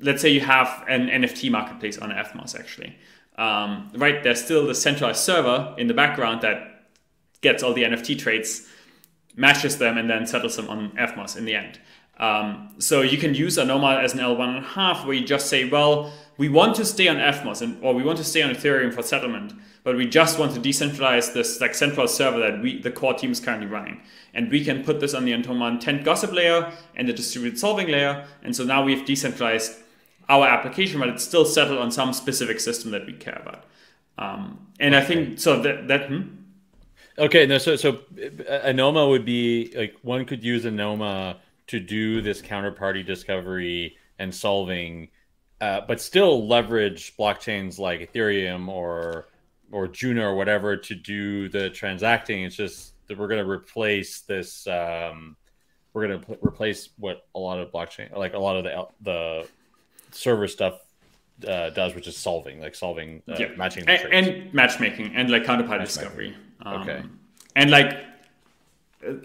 [0.00, 2.96] let's say you have an NFT marketplace on Evmos actually.
[3.36, 6.86] Um, right, there's still the centralized server in the background that
[7.40, 8.68] gets all the NFT trades,
[9.36, 11.80] matches them, and then settles them on Evmos in the end.
[12.18, 16.48] Um, so you can use Anoma as an L1.5 where you just say, well, we
[16.48, 19.52] want to stay on Evmos and, or we want to stay on Ethereum for settlement,
[19.82, 23.32] but we just want to decentralize this like central server that we the core team
[23.32, 24.00] is currently running.
[24.34, 27.88] And we can put this on the Anoma intent gossip layer and the distributed solving
[27.88, 28.26] layer.
[28.42, 29.81] And so now we've decentralized
[30.32, 33.64] our application, but it's still settled on some specific system that we care about.
[34.18, 35.04] Um, and okay.
[35.04, 36.08] I think so that that.
[36.08, 36.22] Hmm?
[37.18, 42.40] Okay, no, so so Anoma would be like one could use Anoma to do this
[42.40, 45.08] counterparty discovery and solving,
[45.60, 49.28] uh, but still leverage blockchains like Ethereum or
[49.70, 52.44] or Juno or whatever to do the transacting.
[52.44, 54.66] It's just that we're going to replace this.
[54.66, 55.36] Um,
[55.92, 58.86] we're going to pl- replace what a lot of blockchain, like a lot of the
[59.02, 59.48] the
[60.12, 60.80] server stuff
[61.46, 63.48] uh, does, which is solving, like solving, uh, yeah.
[63.56, 66.36] matching, and, and, matchmaking, and like counterparty discovery.
[66.64, 67.02] Um, okay,
[67.56, 67.98] and like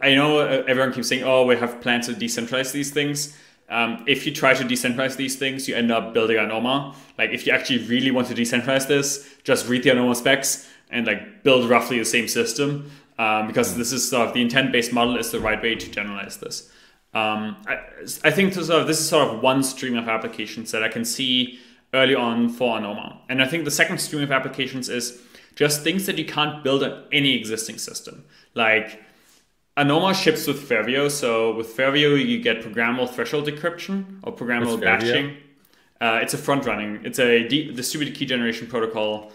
[0.02, 3.38] I know uh, everyone keeps saying, "Oh, we have plans to decentralize these things."
[3.70, 6.96] Um, if you try to decentralize these things, you end up building Anoma.
[7.18, 11.06] Like if you actually really want to decentralize this, just read the Anoma specs and
[11.06, 12.90] like build roughly the same system.
[13.20, 13.78] Um, because mm.
[13.78, 16.72] this is sort of the intent-based model is the right way to generalize this.
[17.14, 17.80] Um, I,
[18.24, 20.84] I, think this is, sort of, this is sort of one stream of applications that
[20.84, 21.60] I can see
[21.94, 23.18] early on for Anoma.
[23.30, 25.20] And I think the second stream of applications is
[25.56, 28.26] just things that you can't build on any existing system.
[28.54, 29.02] Like
[29.78, 31.10] Anoma ships with Ferveo.
[31.10, 35.38] So with Ferveo, you get programmable threshold decryption or programmable batching.
[36.02, 39.32] Uh, it's a front running, it's a distributed key generation protocol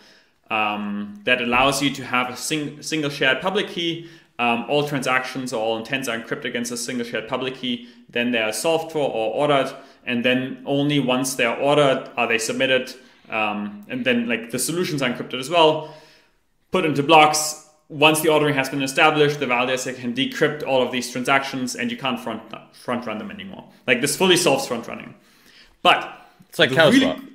[0.49, 4.09] um, that allows you to have a sing- single shared public key
[4.39, 7.89] um, all transactions or all intents are encrypted against a single shared public key.
[8.09, 9.73] Then they are solved for or ordered,
[10.05, 12.95] and then only once they are ordered are they submitted.
[13.31, 15.95] Um, and then like the solutions are encrypted as well,
[16.71, 17.69] put into blocks.
[17.89, 21.91] Once the ordering has been established, the validator can decrypt all of these transactions, and
[21.91, 23.65] you can't front front run them anymore.
[23.87, 25.15] Like this fully solves front running.
[25.83, 26.93] But it's like CowSwap.
[26.93, 27.29] Really,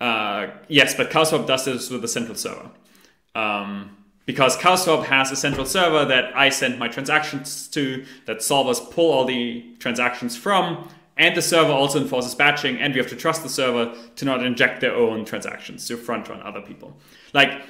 [0.00, 2.70] uh, yes, but CowSwap does this with a central server.
[3.34, 8.90] Um, because CowSwap has a central server that I send my transactions to, that solvers
[8.90, 13.16] pull all the transactions from, and the server also enforces batching, and we have to
[13.16, 16.96] trust the server to not inject their own transactions to front run other people.
[17.34, 17.62] Like,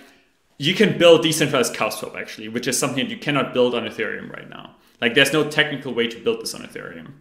[0.59, 4.31] you can build decentralized CowSwap actually, which is something that you cannot build on Ethereum
[4.31, 4.77] right now.
[5.01, 7.13] Like, there's no technical way to build this on Ethereum.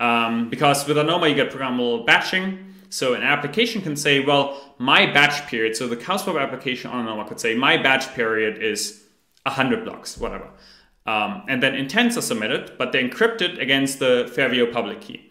[0.00, 5.06] Um, because with Anoma, you get programmable batching, so an application can say, well, my
[5.06, 9.04] batch period, so the CowSwap application on Anoma could say, my batch period is
[9.44, 10.48] 100 blocks, whatever.
[11.06, 15.30] Um, and then intents are submitted, but they're encrypted against the Ferveo public key.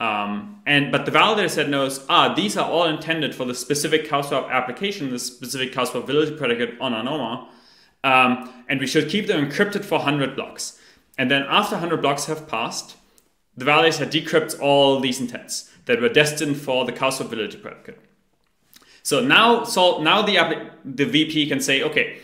[0.00, 4.08] Um, and but the validator set knows, ah, these are all intended for the specific
[4.08, 7.46] CowSwap application, the specific CowSwap validity predicate on Anoma,
[8.02, 10.78] um, and we should keep them encrypted for 100 blocks.
[11.18, 12.96] And then after 100 blocks have passed,
[13.56, 17.98] the validator decrypts all these intents that were destined for the CowSwap validity predicate.
[19.02, 22.18] So now, so now the, the VP can say, okay,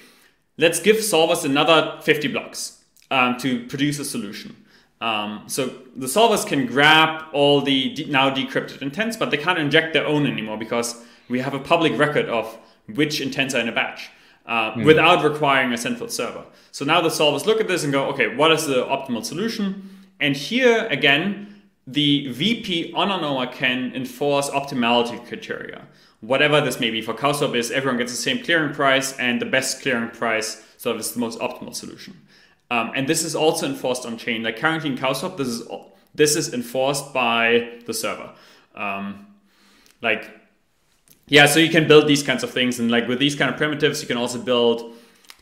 [0.56, 4.56] let's give solvers another 50 blocks um, to produce a solution.
[5.00, 9.58] Um, so the solvers can grab all the de- now decrypted intents, but they can't
[9.58, 12.58] inject their own anymore because we have a public record of
[12.94, 14.10] which intents are in a batch
[14.46, 14.84] uh, mm.
[14.84, 16.44] without requiring a central server.
[16.72, 19.90] So now the solvers look at this and go, okay, what is the optimal solution?
[20.20, 21.47] And here again,
[21.88, 25.88] the VP on Anoma can enforce optimality criteria.
[26.20, 29.46] Whatever this may be for CowSwap is everyone gets the same clearing price and the
[29.46, 32.20] best clearing price sort of is the most optimal solution.
[32.70, 34.42] Um, and this is also enforced on chain.
[34.42, 35.66] Like currently in CowSwap, this is
[36.14, 38.32] this is enforced by the server.
[38.74, 39.26] Um,
[40.02, 40.30] like
[41.26, 43.56] yeah, so you can build these kinds of things, and like with these kind of
[43.56, 44.94] primitives, you can also build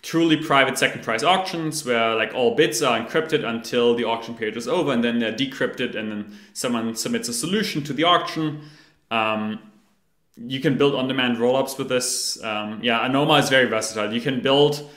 [0.02, 4.56] truly private second price auctions where like all bids are encrypted until the auction period
[4.56, 8.62] is over and then they're decrypted and then someone submits a solution to the auction.
[9.10, 9.58] Um,
[10.36, 12.42] you can build on-demand rollups with this.
[12.44, 14.12] Um, yeah anoma is very versatile.
[14.12, 14.88] You can build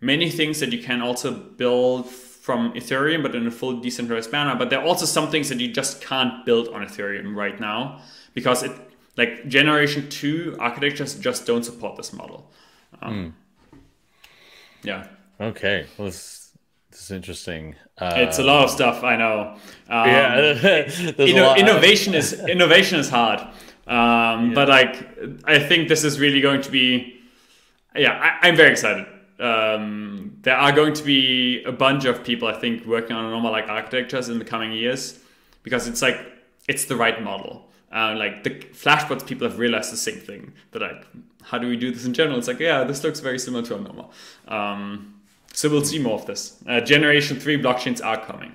[0.00, 4.54] many things that you can also build from ethereum but in a full decentralized manner
[4.54, 8.00] but there are also some things that you just can't build on ethereum right now
[8.32, 8.72] because it
[9.18, 12.50] like generation 2 architectures just don't support this model.
[13.02, 13.32] Um, mm.
[14.88, 15.06] Yeah.
[15.38, 15.86] Okay.
[15.98, 16.56] Well, this,
[16.90, 17.74] this is interesting.
[17.98, 19.04] Uh, it's a lot of stuff.
[19.04, 19.52] I know.
[19.90, 20.52] Um, yeah.
[21.28, 23.40] inno- innovation is innovation is hard.
[23.86, 24.50] Um, yeah.
[24.54, 24.94] But like,
[25.44, 27.20] I think this is really going to be.
[27.94, 29.04] Yeah, I, am very excited.
[29.38, 33.50] Um, there are going to be a bunch of people, I think, working on Anoma
[33.50, 35.18] like architectures in the coming years
[35.64, 36.18] because it's like
[36.66, 37.67] it's the right model.
[37.90, 40.52] Uh, like the Flashbots people have realized the same thing.
[40.70, 41.06] But like,
[41.42, 42.38] how do we do this in general?
[42.38, 44.10] It's like, yeah, this looks very similar to Anoma.
[44.46, 45.20] Um,
[45.54, 46.62] so we'll see more of this.
[46.66, 48.52] Uh, generation three blockchains are coming.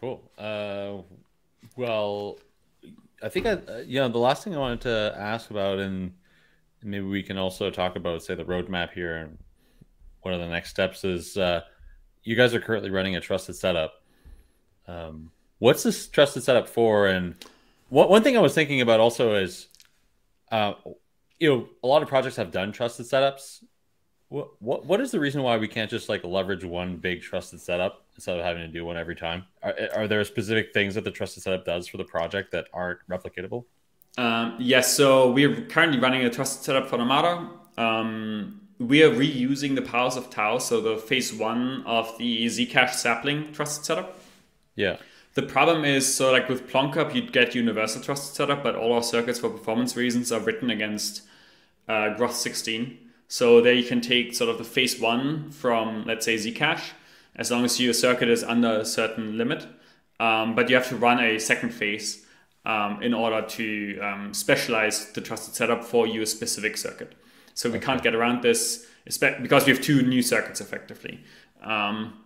[0.00, 0.20] Cool.
[0.36, 1.02] Uh,
[1.76, 2.38] well,
[3.22, 6.12] I think I, uh, you know, the last thing I wanted to ask about, and
[6.82, 9.38] maybe we can also talk about, say, the roadmap here and
[10.22, 11.60] one of the next steps is uh,
[12.24, 13.94] you guys are currently running a trusted setup.
[14.88, 15.30] Um,
[15.62, 17.06] what's this trusted setup for?
[17.06, 17.36] And
[17.88, 19.68] what, one thing I was thinking about also is,
[20.50, 20.72] uh,
[21.38, 23.62] you know, a lot of projects have done trusted setups.
[24.28, 27.60] What, what what is the reason why we can't just like leverage one big trusted
[27.60, 29.44] setup instead of having to do one every time?
[29.62, 32.98] Are, are there specific things that the trusted setup does for the project that aren't
[33.08, 33.64] replicatable?
[34.18, 37.50] Um, yes, so we're currently running a trusted setup for Namada.
[37.78, 42.94] Um, we are reusing the powers of Tau, so the phase one of the Zcash
[42.94, 44.18] sapling trusted setup.
[44.74, 44.96] Yeah.
[45.34, 49.02] The problem is, so like with PlonKup, you'd get universal trusted setup, but all our
[49.02, 51.22] circuits for performance reasons are written against
[51.88, 52.98] uh, Groth 16.
[53.28, 56.90] So there you can take sort of the phase one from, let's say, Zcash,
[57.34, 59.66] as long as your circuit is under a certain limit.
[60.20, 62.26] Um, but you have to run a second phase
[62.66, 67.14] um, in order to um, specialize the trusted setup for your specific circuit.
[67.54, 67.86] So we okay.
[67.86, 71.24] can't get around this because we have two new circuits effectively.
[71.62, 72.18] Um,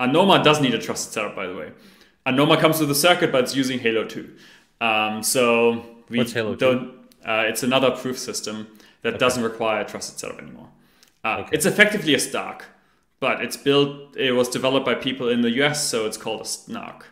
[0.00, 1.72] Anoma does need a trusted setup, by the way.
[2.26, 4.34] Anoma comes with a circuit, but it's using Halo 2.
[4.80, 6.92] Um, so we What's Halo 2?
[7.24, 8.68] Uh, it's another proof system
[9.02, 9.18] that okay.
[9.18, 10.68] doesn't require a trusted setup anymore.
[11.24, 11.50] Uh, okay.
[11.52, 12.66] It's effectively a Stark,
[13.20, 14.16] but it's built.
[14.16, 17.06] It was developed by people in the US, so it's called a Snark.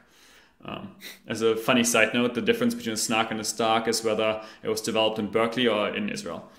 [0.64, 0.94] Um,
[1.26, 4.42] as a funny side note, the difference between a Snark and a Stark is whether
[4.62, 6.50] it was developed in Berkeley or in Israel.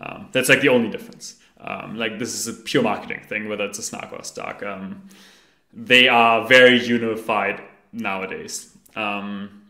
[0.00, 1.36] Um, that's like the only difference.
[1.60, 4.62] Um, like this is a pure marketing thing, whether it's a Snark or a Stark.
[4.62, 5.08] Um,
[5.72, 7.62] they are very unified
[7.92, 8.76] nowadays.
[8.96, 9.62] Um,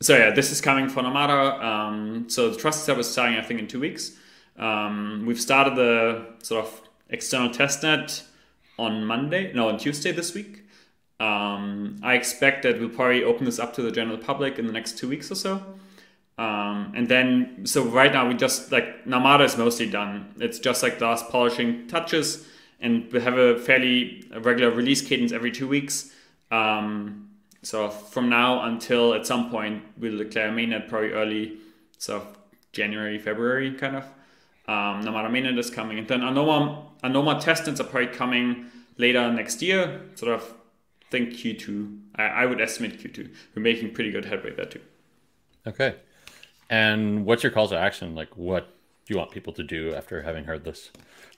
[0.00, 1.62] so yeah, this is coming from Namada.
[1.62, 4.12] Um, so the trust setup is starting, I think, in two weeks.
[4.56, 8.22] Um, we've started the sort of external testnet
[8.78, 10.64] on Monday, no, on Tuesday this week.
[11.20, 14.72] Um, I expect that we'll probably open this up to the general public in the
[14.72, 15.62] next two weeks or so.
[16.38, 20.32] Um, and then, so right now we just like Namada is mostly done.
[20.38, 22.46] It's just like the last polishing touches,
[22.80, 26.12] and we have a fairly regular release cadence every two weeks.
[26.52, 27.27] Um,
[27.62, 31.58] so from now until at some point we'll declare mainnet probably early,
[31.98, 32.26] so
[32.72, 34.04] January, February kind of.
[34.66, 38.66] Um, Namada mainnet is coming, and then Anoma Anoma testnets are probably coming
[38.98, 40.02] later next year.
[40.14, 40.54] Sort of
[41.10, 41.98] think Q2.
[42.16, 43.30] I, I would estimate Q2.
[43.54, 44.80] We're making pretty good headway there too.
[45.66, 45.96] Okay.
[46.70, 48.14] And what's your call to action?
[48.14, 48.66] Like, what
[49.06, 50.90] do you want people to do after having heard this?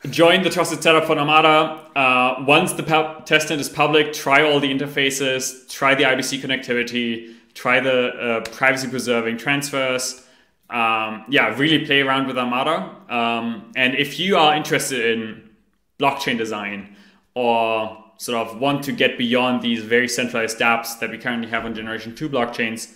[0.09, 1.85] Join the trusted setup for Namada.
[1.95, 7.81] Uh, once the testnet is public, try all the interfaces, try the IBC connectivity, try
[7.81, 10.27] the uh, privacy preserving transfers.
[10.71, 13.11] Um, yeah, really play around with Namada.
[13.11, 15.51] Um, and if you are interested in
[15.99, 16.97] blockchain design
[17.35, 21.67] or sort of want to get beyond these very centralized dApps that we currently have
[21.67, 22.95] on Generation 2 blockchains,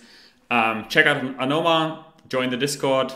[0.49, 3.13] um, check out Anoma, join the Discord,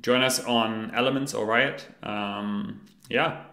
[0.00, 1.86] join us on Elements or Riot.
[2.02, 3.44] Um, yeah,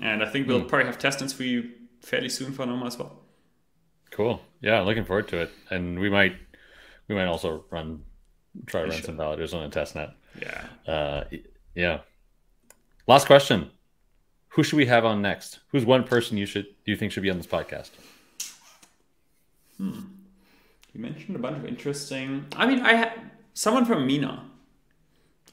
[0.00, 0.68] and I think we'll mm.
[0.68, 1.70] probably have testings for you
[2.00, 3.18] fairly soon for Anoma as well.
[4.10, 4.42] Cool.
[4.60, 6.36] Yeah, looking forward to it, and we might
[7.08, 8.04] we might also run
[8.66, 10.10] try to run some validators on a test net.
[10.40, 10.92] Yeah.
[10.92, 11.24] Uh,
[11.74, 12.00] yeah.
[13.06, 13.70] Last question:
[14.50, 15.60] Who should we have on next?
[15.68, 17.90] Who's one person you should do you think should be on this podcast?
[19.78, 20.00] Hmm.
[20.92, 22.46] You mentioned a bunch of interesting.
[22.54, 23.12] I mean, I had
[23.54, 24.44] someone from Mina.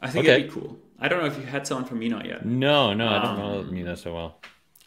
[0.02, 0.42] I think okay.
[0.42, 0.78] it'd be cool.
[1.02, 2.46] I don't know if you had someone from Mina yet.
[2.46, 4.40] No, no, I don't know um, Mina so well.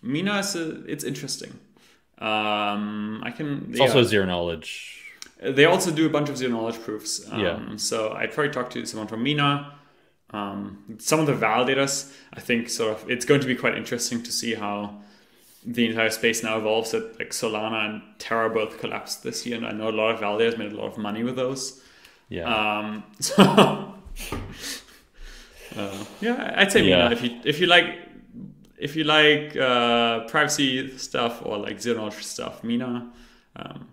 [0.03, 1.59] Mina is a, it's interesting.
[2.19, 3.67] Um, I can.
[3.71, 3.87] It's yeah.
[3.87, 4.99] also zero knowledge.
[5.43, 7.27] They also do a bunch of zero knowledge proofs.
[7.31, 7.77] Um, yeah.
[7.77, 9.75] So I probably talked to someone from Mina.
[10.31, 14.23] Um, some of the validators, I think, sort of, it's going to be quite interesting
[14.23, 15.03] to see how
[15.65, 16.93] the entire space now evolves.
[16.93, 20.21] That like Solana and Terra both collapsed this year, and I know a lot of
[20.21, 21.83] validators made a lot of money with those.
[22.29, 22.45] Yeah.
[22.45, 23.95] Um, so
[25.77, 27.09] uh, yeah, I'd say yeah.
[27.09, 27.13] Mina.
[27.13, 27.99] If you if you like
[28.79, 33.13] if you like uh, privacy stuff or like zero knowledge stuff, Mina.
[33.55, 33.89] Um,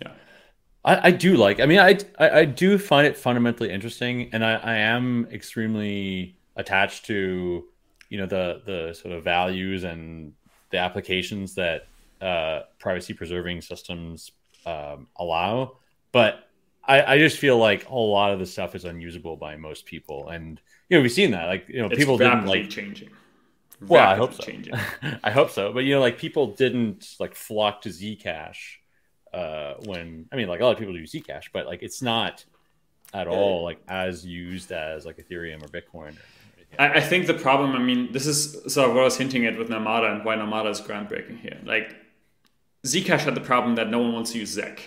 [0.00, 0.12] yeah,
[0.84, 1.60] I, I do like.
[1.60, 6.36] I mean, I, I, I do find it fundamentally interesting, and I, I am extremely
[6.56, 7.64] attached to
[8.08, 10.32] you know the the sort of values and
[10.70, 11.88] the applications that
[12.20, 14.30] uh, privacy preserving systems
[14.66, 15.78] um, allow,
[16.12, 16.48] but
[16.86, 20.28] I, I just feel like a lot of the stuff is unusable by most people,
[20.28, 23.10] and you know we've seen that like you know It's people didn't rapidly like changing.
[23.80, 24.42] well, I hope so.
[24.42, 24.74] Changing.
[25.24, 25.72] I hope so.
[25.72, 28.76] But you know, like people didn't like flock to Zcash
[29.32, 32.44] uh, when I mean, like a lot of people do Zcash, but like it's not
[33.12, 36.16] at all like as used as like Ethereum or Bitcoin.
[36.16, 36.22] Or.
[36.78, 39.46] I, I think the problem, I mean, this is sort of what I was hinting
[39.46, 41.58] at with Namada and why Namada is groundbreaking here.
[41.64, 41.94] Like,
[42.84, 44.80] Zcash had the problem that no one wants to use Zec.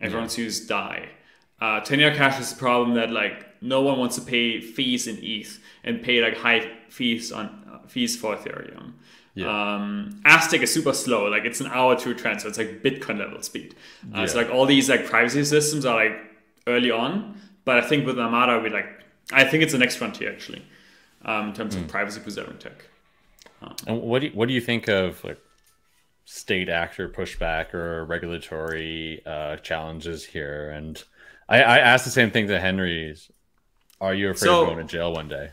[0.00, 1.08] Everyone wants to use DAI.
[1.60, 5.18] Uh, Tornado Cash is a problem that like no one wants to pay fees in
[5.22, 8.92] ETH and pay like high fees on uh, fees for Ethereum.
[9.34, 9.74] Yeah.
[9.74, 11.26] Um, Aztec is super slow.
[11.26, 12.48] Like it's an hour to transfer.
[12.48, 13.74] It's like Bitcoin level speed.
[14.14, 16.16] Uh, So like all these like privacy systems are like
[16.66, 18.88] early on, but I think with Namada we like
[19.32, 20.62] I think it's the next frontier actually
[21.24, 21.82] um, in terms Hmm.
[21.82, 22.84] of privacy preserving tech.
[23.86, 25.40] And what do you, what do you think of like
[26.24, 30.70] state actor pushback or regulatory uh, challenges here?
[30.70, 31.02] And
[31.48, 33.30] I, I asked the same thing to Henry's.
[34.00, 35.50] Are you afraid So- of going to jail one day?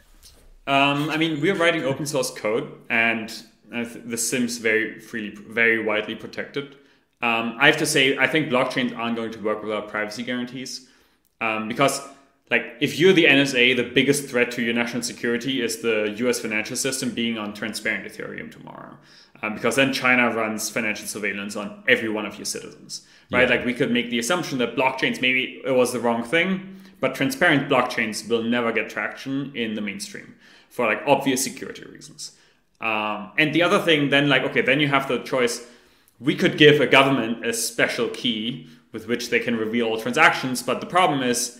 [0.66, 3.30] Um, I mean, we're writing open source code, and
[3.74, 6.78] uh, the Sims very freely, very widely protected.
[7.22, 10.88] Um, I have to say, I think blockchains aren't going to work without privacy guarantees,
[11.42, 12.02] um, because
[12.50, 16.40] like if you're the NSA, the biggest threat to your national security is the U.S.
[16.40, 18.98] financial system being on transparent Ethereum tomorrow,
[19.44, 23.48] um, because then China runs financial surveillance on every one of your citizens, right?
[23.48, 23.58] Yeah.
[23.58, 27.14] Like we could make the assumption that blockchains maybe it was the wrong thing, but
[27.14, 30.36] transparent blockchains will never get traction in the mainstream
[30.70, 32.32] for like obvious security reasons.
[32.80, 35.68] Um, and the other thing, then like okay, then you have the choice.
[36.22, 40.64] We could give a government a special key with which they can reveal all transactions,
[40.64, 41.60] but the problem is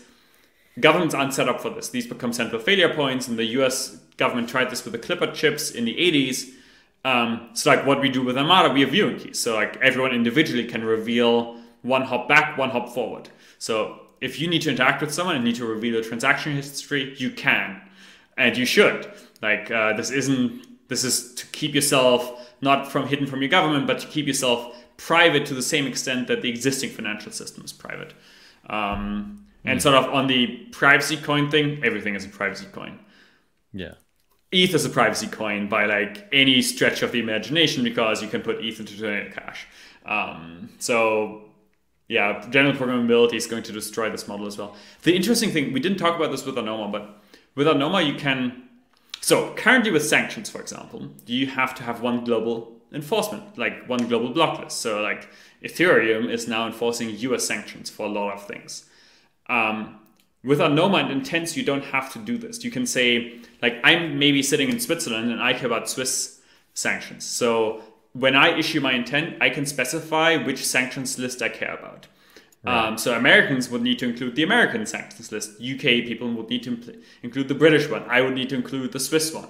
[0.80, 1.90] governments aren't set up for this.
[1.90, 3.98] These become central failure points, and the U.S.
[4.16, 6.54] government tried this with the Clipper chips in the 80s.
[7.06, 9.40] Um, so like what we do with Namada, we have viewing keys.
[9.40, 13.30] So like everyone individually can reveal one hop back, one hop forward.
[13.60, 17.14] So if you need to interact with someone and need to reveal a transaction history,
[17.18, 17.82] you can,
[18.38, 19.12] and you should.
[19.42, 20.68] Like uh, this isn't.
[20.90, 24.76] This is to keep yourself not from hidden from your government, but to keep yourself
[24.98, 28.14] private to the same extent that the existing financial system is private.
[28.70, 33.00] Um, and sort of on the privacy coin thing, everything is a privacy coin.
[33.74, 33.94] Yeah.
[34.54, 38.42] ETH is a privacy coin by like any stretch of the imagination because you can
[38.42, 39.68] put ETH into Cash.
[40.06, 41.50] Um, so
[42.08, 44.76] yeah, general programmability is going to destroy this model as well.
[45.02, 47.24] The interesting thing, we didn't talk about this with Anoma, but
[47.56, 48.70] with Anoma you can.
[49.22, 54.08] So currently with sanctions, for example, you have to have one global enforcement, like one
[54.08, 54.82] global block list.
[54.82, 55.30] So like
[55.64, 58.86] Ethereum is now enforcing US sanctions for a lot of things.
[59.50, 60.00] Um,
[60.44, 62.64] with Anoma and Intents, you don't have to do this.
[62.64, 66.42] You can say, like, I'm maybe sitting in Switzerland and I care about Swiss
[66.74, 67.26] sanctions.
[67.26, 67.82] So
[68.14, 72.08] when I issue my intent, I can specify which sanctions list I care about.
[72.66, 75.62] Um, so Americans would need to include the American sanctions list.
[75.62, 78.04] UK people would need to impl- include the British one.
[78.08, 79.50] I would need to include the Swiss one.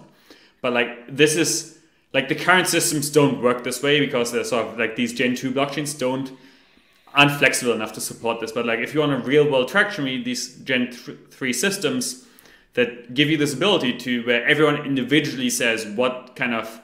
[0.61, 1.77] But like this is
[2.11, 5.35] like the current systems don't work this way because they're sort of like these Gen
[5.35, 6.31] two blockchains don't
[7.13, 8.51] aren't flexible enough to support this.
[8.51, 12.25] But like if you want a real world traction, need these Gen three systems
[12.73, 16.81] that give you this ability to where everyone individually says what kind of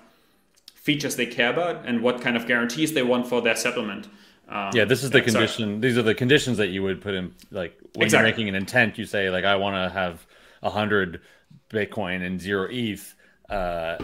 [0.76, 4.07] features they care about and what kind of guarantees they want for their settlement.
[4.47, 5.31] Um, Yeah, this is the sorry.
[5.31, 5.81] condition.
[5.81, 7.34] These are the conditions that you would put in.
[7.51, 8.27] Like when Exactly.
[8.30, 10.26] you're making an intent, you say like, I want to have
[10.61, 11.22] a hundred
[11.72, 13.15] Bitcoin and zero ETH,
[13.49, 13.97] uh, uh,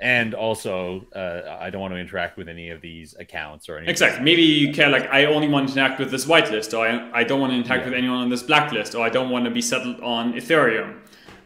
[0.00, 3.90] and also uh, I don't want to interact with any of these accounts or anything.
[3.90, 4.24] Exactly.
[4.24, 7.24] Maybe you care like I only want to interact with this whitelist, or I, I
[7.24, 7.90] don't want to interact Yeah.
[7.90, 10.98] with anyone on this blacklist, or I don't want to be settled on Ethereum.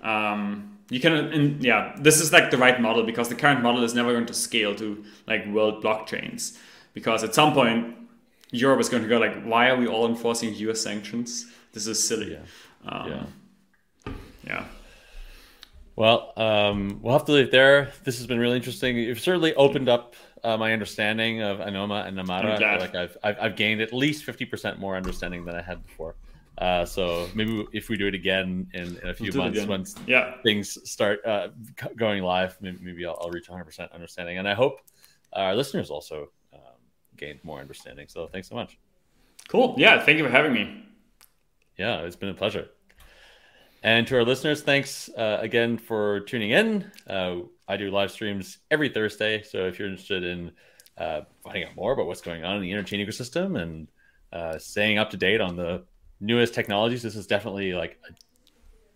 [0.02, 3.82] Um, you can, and yeah, this is like the right model because the current model
[3.82, 6.56] is never going to scale to like world blockchains
[6.94, 7.96] because at some point
[8.52, 10.80] Europe is going to go like, why are we all enforcing U.S.
[10.80, 11.46] sanctions?
[11.72, 12.32] This is silly.
[12.34, 12.90] Yeah.
[12.90, 13.10] Um,
[14.06, 14.12] Yeah.
[14.46, 14.64] yeah.
[15.96, 17.90] Well, um, we'll have to leave it there.
[18.04, 18.96] This has been really interesting.
[18.96, 20.14] You've certainly opened up
[20.44, 22.28] uh, my understanding of Anoma and Namada.
[22.44, 22.80] I'm I feel glad.
[22.80, 26.16] like I've, I've I've gained at least fifty percent more understanding than I had before.
[26.58, 29.94] Uh, so maybe if we do it again in, in a few it months, once
[30.06, 30.34] Yeah.
[30.42, 31.48] things start uh,
[31.96, 34.38] going live, maybe, maybe I'll, I'll reach 100% understanding.
[34.38, 34.80] And I hope
[35.34, 36.60] our listeners also um,
[37.18, 38.06] gained more understanding.
[38.08, 38.78] So thanks so much.
[39.48, 39.74] Cool.
[39.76, 40.02] Yeah.
[40.02, 40.82] Thank you for having me.
[41.76, 42.68] Yeah, it's been a pleasure.
[43.86, 46.90] And to our listeners, thanks uh, again for tuning in.
[47.08, 49.44] Uh, I do live streams every Thursday.
[49.44, 50.50] So if you're interested in
[50.98, 53.86] uh, finding out more about what's going on in the interchain ecosystem and
[54.32, 55.84] uh, staying up to date on the
[56.18, 58.14] newest technologies, this is definitely like a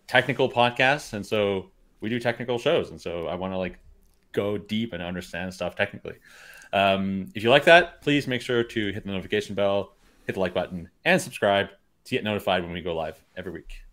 [0.09, 1.13] technical podcast.
[1.13, 2.91] And so we do technical shows.
[2.91, 3.79] And so I want to like
[4.33, 6.17] go deep and understand stuff technically.
[6.73, 9.95] Um, if you like that, please make sure to hit the notification bell,
[10.27, 11.69] hit the like button, and subscribe
[12.07, 13.85] to get notified when we go live every week.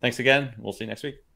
[0.00, 0.54] Thanks again.
[0.58, 1.27] We'll see you next week.